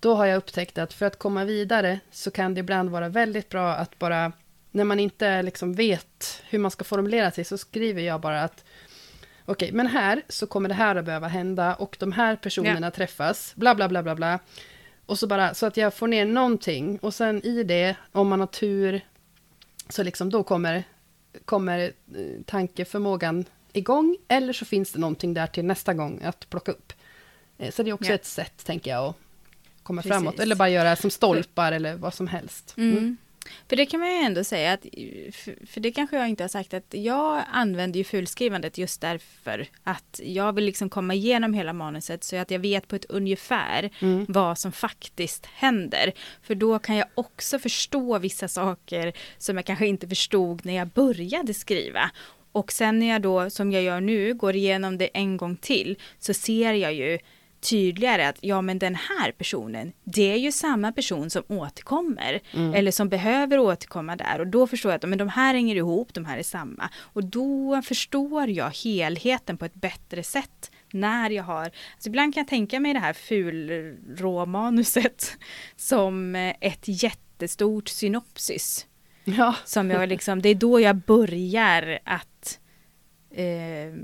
[0.00, 3.48] då har jag upptäckt att för att komma vidare så kan det ibland vara väldigt
[3.48, 4.32] bra att bara,
[4.70, 8.64] när man inte liksom vet hur man ska formulera sig, så skriver jag bara att
[9.44, 12.86] okej, okay, men här så kommer det här att behöva hända och de här personerna
[12.86, 12.90] ja.
[12.90, 14.38] träffas, bla bla bla bla bla.
[15.06, 18.40] Och så bara, så att jag får ner någonting och sen i det, om man
[18.40, 19.00] har tur,
[19.88, 20.84] så liksom då kommer,
[21.44, 26.72] kommer eh, tankeförmågan igång, eller så finns det någonting där till nästa gång att plocka
[26.72, 26.92] upp.
[27.58, 28.14] Eh, så det är också ja.
[28.14, 29.16] ett sätt, tänker jag, att
[29.84, 30.12] komma Precis.
[30.12, 30.40] framåt.
[30.40, 32.74] Eller bara göra som stolpar eller vad som helst.
[32.76, 32.98] Mm.
[32.98, 33.16] Mm.
[33.68, 34.86] För det kan man ju ändå säga att,
[35.66, 40.20] för det kanske jag inte har sagt, att jag använder ju fulskrivandet just därför att
[40.24, 44.26] jag vill liksom komma igenom hela manuset så att jag vet på ett ungefär mm.
[44.28, 46.12] vad som faktiskt händer.
[46.42, 50.88] För då kan jag också förstå vissa saker som jag kanske inte förstod när jag
[50.88, 52.10] började skriva.
[52.52, 55.96] Och sen när jag då, som jag gör nu, går igenom det en gång till
[56.18, 57.18] så ser jag ju
[57.64, 62.74] tydligare att ja men den här personen, det är ju samma person som återkommer mm.
[62.74, 66.14] eller som behöver återkomma där och då förstår jag att men de här hänger ihop,
[66.14, 71.44] de här är samma och då förstår jag helheten på ett bättre sätt när jag
[71.44, 75.38] har, alltså ibland kan jag tänka mig det här fulråmanuset
[75.76, 78.86] som ett jättestort synopsis.
[79.24, 79.54] Ja.
[79.64, 82.60] Som jag liksom, det är då jag börjar att
[83.30, 83.94] eh,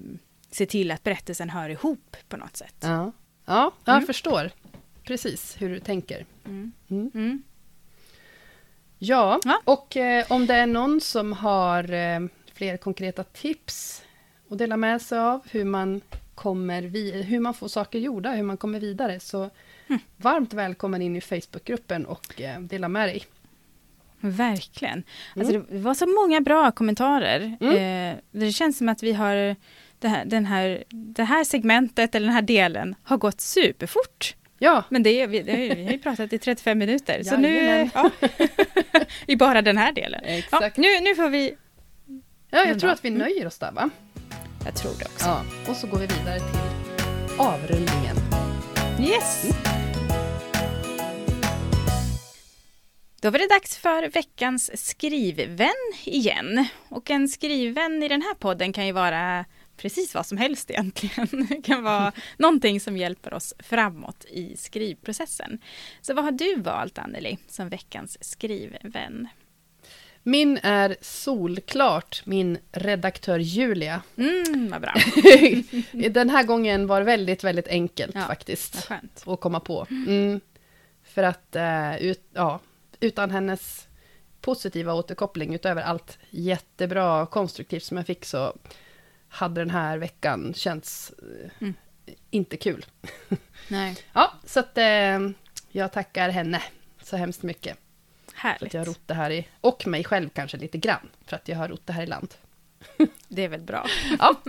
[0.50, 2.76] se till att berättelsen hör ihop på något sätt.
[2.80, 3.12] Ja.
[3.50, 4.06] Ja, jag mm.
[4.06, 4.50] förstår
[5.04, 6.26] precis hur du tänker.
[6.44, 6.72] Mm.
[6.88, 7.10] Mm.
[7.14, 7.42] mm.
[8.98, 12.20] Ja, ja, och eh, om det är någon som har eh,
[12.54, 14.02] fler konkreta tips
[14.50, 16.00] att dela med sig av hur man,
[16.34, 19.50] kommer vi, hur man får saker gjorda, hur man kommer vidare, så
[19.86, 20.00] mm.
[20.16, 23.24] varmt välkommen in i Facebookgruppen och eh, dela med dig.
[24.20, 25.02] Verkligen.
[25.36, 25.66] Alltså, mm.
[25.70, 27.56] det var så många bra kommentarer.
[27.60, 29.56] Eh, det känns som att vi har
[30.00, 34.34] det här, den här, det här segmentet eller den här delen har gått superfort.
[34.58, 34.84] Ja.
[34.88, 37.90] Men det, vi, det, vi har ju pratat i 35 minuter, så nu...
[37.94, 38.10] Ja,
[39.26, 40.20] I bara den här delen.
[40.24, 40.78] Exakt.
[40.78, 41.54] Ja, nu, nu får vi
[42.50, 43.90] Ja, jag tror att vi nöjer oss där va?
[44.64, 45.26] Jag tror det också.
[45.26, 46.60] Ja, och så går vi vidare till
[47.38, 48.16] avrundningen.
[49.00, 49.44] Yes!
[53.20, 55.70] Då var det dags för veckans skrivvän
[56.04, 56.66] igen.
[56.88, 59.44] Och en skrivvän i den här podden kan ju vara
[59.80, 61.46] precis vad som helst egentligen.
[61.48, 65.58] Det kan vara någonting som hjälper oss framåt i skrivprocessen.
[66.00, 69.28] Så vad har du valt Anneli som veckans skrivvän?
[70.22, 74.02] Min är solklart min redaktör Julia.
[74.16, 74.94] Mm, vad bra.
[76.10, 78.90] Den här gången var väldigt, väldigt enkelt Ja, faktiskt.
[79.26, 79.86] Att komma på.
[79.90, 80.40] Mm.
[81.02, 82.60] För att, eh, ut, ja,
[83.00, 83.88] utan hennes
[84.40, 88.56] positiva återkoppling, utöver allt jättebra konstruktivt som jag fick, så
[89.30, 91.74] hade den här veckan känts eh, Mm.
[92.30, 92.86] inte kul.
[93.68, 95.18] Nej, Ja, så att eh,
[95.70, 96.62] jag tackar henne
[97.02, 97.76] så hemskt mycket.
[98.26, 98.62] För härligt.
[98.62, 101.48] att jag har rott det här i, och mig själv kanske lite grann, för att
[101.48, 102.34] jag har rott det här i land.
[103.28, 103.86] Det är väl bra.
[104.18, 104.40] Ja,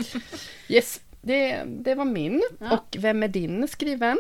[0.67, 2.41] yes, det, det var min.
[2.59, 2.71] Ja.
[2.73, 4.19] Och vem är din skriven?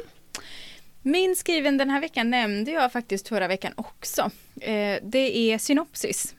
[1.01, 4.31] Min skriven den här veckan nämnde jag faktiskt förra veckan också.
[4.61, 6.35] Eh, det är synopsis.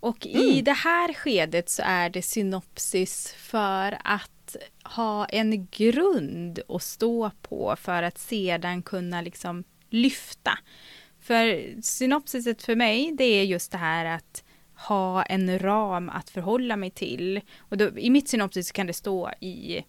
[0.00, 0.64] Och i Mm.
[0.64, 7.76] det här skedet så är det synopsis för att ha en grund att stå på
[7.78, 10.58] för att sedan kunna liksom lyfta.
[11.20, 14.44] För synopsiset för mig det är just det här att
[14.74, 17.40] ha en ram att förhålla mig till.
[17.58, 19.84] Och då, I mitt synopsis kan det stå i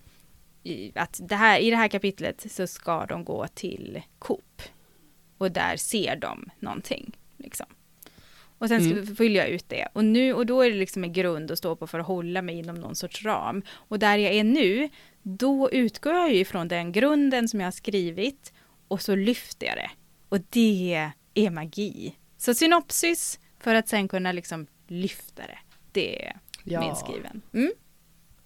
[0.63, 4.61] i, att det här, i det här kapitlet så ska de gå till Coop.
[5.37, 7.17] Och där ser de någonting.
[7.37, 7.65] Liksom.
[8.57, 9.15] Och sen Mm.
[9.15, 9.87] fyller jag ut det.
[9.93, 12.41] Och, nu, och då är det liksom en grund att stå på för att hålla
[12.41, 13.61] mig inom någon sorts ram.
[13.69, 14.89] Och där jag är nu,
[15.21, 18.53] då utgår jag ju ifrån den grunden som jag har skrivit
[18.87, 19.89] och så lyfter jag det.
[20.29, 22.15] Och det är magi.
[22.37, 25.57] Så synopsis för att sen kunna liksom lyfta det.
[25.91, 26.79] Det är Ja.
[26.79, 27.41] min skriven.
[27.53, 27.71] Mm,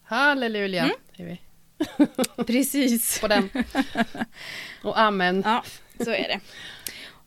[0.03, 0.89] Halleluja.
[1.17, 1.37] Mm.
[2.47, 3.19] Precis.
[3.21, 3.49] på den.
[4.83, 5.41] Och amen.
[5.45, 5.63] Ja,
[6.03, 6.39] så är det.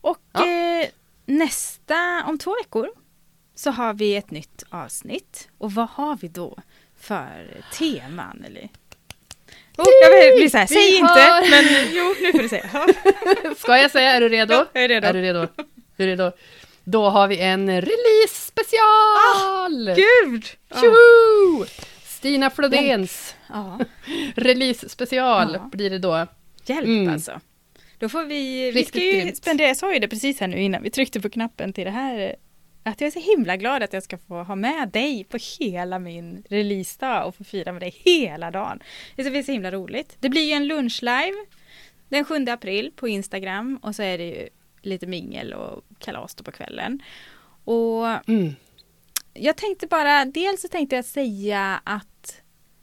[0.00, 0.46] Och Ja.
[0.46, 0.86] eh,
[1.26, 2.88] nästa, om två veckor,
[3.54, 5.48] så har vi ett nytt avsnitt.
[5.58, 6.56] Och vad har vi då
[7.00, 8.68] för tema, Anneli?
[9.76, 12.70] Oh, jag blir så här, Vi säg inte, har- men jo, nu får du säga.
[13.56, 14.54] Ska jag säga, är du redo?
[14.54, 15.06] Ja, jag är redo.
[15.06, 15.38] Är du redo?
[15.40, 15.46] Är
[15.96, 16.32] du redo?
[16.84, 19.94] Då har vi en release special!
[19.96, 20.44] Gud!
[20.68, 20.80] Ja.
[20.80, 21.64] Tjoho!
[22.04, 23.78] Stina Flodéns Ja,
[24.36, 25.68] release special Ja.
[25.72, 26.26] blir det då.
[26.66, 27.12] hjälp Mm.
[27.12, 27.40] alltså.
[28.04, 30.82] Då får vi, vi ska ju spendera, jag sa ju det precis här nu innan
[30.82, 32.36] vi tryckte på knappen till det här
[32.82, 35.98] att jag är så himla glad att jag ska få ha med dig på hela
[35.98, 38.82] min releasedag och få fira med dig hela dagen.
[39.16, 40.16] Det ska bli så himla roligt.
[40.20, 41.36] Det blir ju en lunchlive
[42.08, 44.48] den 7 april på Instagram och så är det ju
[44.82, 47.02] lite mingel och kalas då på kvällen.
[47.64, 48.54] Och Mm.
[49.34, 52.06] jag tänkte bara, dels så tänkte jag säga att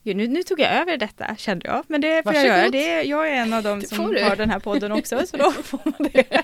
[0.04, 2.58] Jo, nu, nu tog jag över detta kände jag, men det får jag Varsågod.
[2.58, 2.95] göra.
[2.95, 4.24] Det, jag är en av dem som du.
[4.24, 6.41] har den här podden också, så då får man det.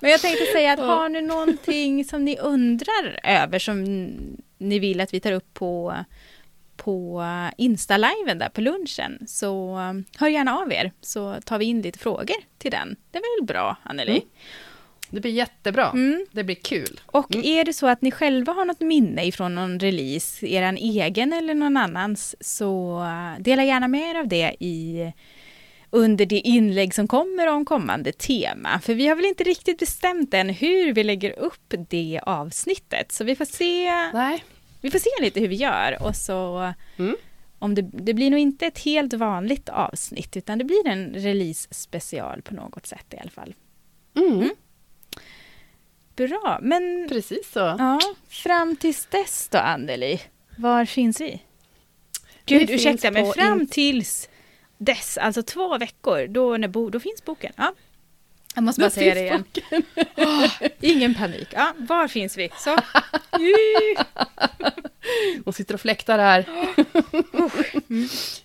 [0.00, 3.84] men jag tänkte säga att har ni någonting som ni undrar över som
[4.58, 5.94] ni vill att vi tar upp på,
[6.76, 7.24] på
[7.56, 11.98] Insta-liven där på lunchen, så um, hör gärna av er så tar vi in lite
[11.98, 12.96] frågor till den.
[13.10, 14.12] Det är väl bra, Anneli?
[14.12, 14.28] Mm.
[15.10, 15.90] Det blir jättebra.
[15.90, 16.26] Mm.
[16.32, 17.00] Det blir kul.
[17.06, 17.46] Och Mm.
[17.46, 21.54] är det så att ni själva har något minne ifrån någon release, er egen eller
[21.54, 25.12] någon annans, så eh, dela gärna med er av det i
[25.90, 28.80] under det inlägg som kommer om kommande tema.
[28.80, 33.12] För vi har väl inte riktigt bestämt än hur vi lägger upp det avsnittet.
[33.12, 34.44] Så vi får se, Nej.
[34.80, 37.16] vi får se lite hur vi gör och så Mm.
[37.58, 41.68] om det, det blir nog inte ett helt vanligt avsnitt utan det blir en release
[41.74, 43.54] special på något sätt i alla fall.
[44.16, 44.50] Mm.
[46.26, 47.58] Bra, men Precis så.
[47.78, 50.20] Ja, fram tills dess då, Anneli.
[50.56, 51.42] Var finns vi?
[52.46, 54.04] Gud, Vi ursäkta, men fram in- till
[54.78, 57.52] dess, alltså två veckor, då, när bo, då finns boken.
[57.56, 57.74] Ja.
[58.54, 59.44] Jag måste bara Då säga det igen.
[60.16, 61.48] Åh, ingen panik.
[61.52, 62.50] Ja, var finns vi?
[62.58, 62.70] Så.
[65.44, 66.44] Hon sitter och fläktar här.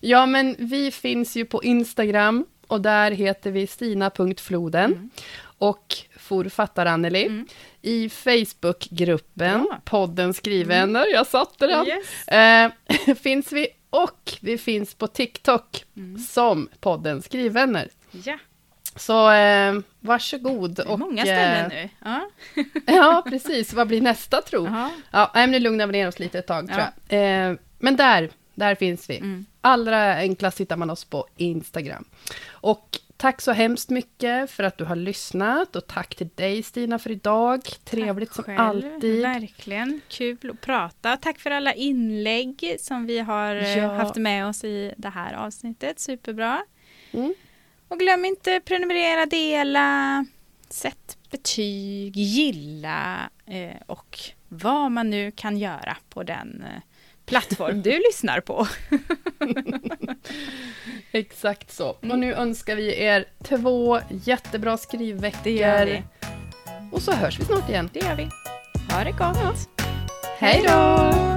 [0.00, 5.10] ja, men vi finns ju på Instagram och där heter vi stina.floden Mm.
[5.58, 7.26] och forfattar Anneli.
[7.26, 7.46] Mm.
[7.82, 9.80] I Facebookgruppen, Bra.
[9.84, 11.86] podden Skrivvänner, jag satte den.
[11.86, 12.28] Yes.
[12.28, 16.18] Eh, finns vi och vi finns på TikTok Mm.
[16.18, 17.88] som podden Skrivvänner.
[18.24, 18.38] Ja,
[18.96, 20.70] Så eh, varsågod.
[20.76, 21.88] det är och, många ställen eh, nu.
[22.04, 22.30] Ja.
[22.86, 23.72] Ja, precis.
[23.72, 24.68] Vad blir nästa tro?
[25.10, 27.16] Ja, nej, nu lugnar vi ner oss lite ett tag, tror Ja.
[27.16, 27.50] jag.
[27.50, 29.16] Eh, men där, där finns vi.
[29.16, 29.46] Mm.
[29.60, 32.04] Allra enklast hittar man oss på Instagram.
[32.50, 36.98] Och Tack så hemskt mycket för att du har lyssnat och tack till dig Stina
[36.98, 37.62] för idag.
[37.84, 38.60] Trevligt tack som själv.
[38.60, 39.22] alltid.
[39.22, 41.16] Verkligen kul att prata.
[41.16, 43.92] Tack för alla inlägg som vi har eh, ja.
[43.92, 46.00] haft med oss i det här avsnittet.
[46.00, 46.64] Superbra.
[47.12, 47.34] Mm.
[47.88, 50.24] Och glöm inte prenumerera, dela,
[50.68, 56.82] sätt betyg, gilla eh, och vad man nu kan göra på den eh,
[57.26, 58.66] plattform du lyssnar på.
[61.12, 61.88] Exakt så.
[61.88, 66.02] Och nu önskar vi er två jättebra skrivveckor.
[66.92, 67.90] Och så hörs vi snart igen.
[67.92, 68.28] Det gör vi.
[68.94, 69.68] Ha det gott.
[70.38, 71.33] Hej då!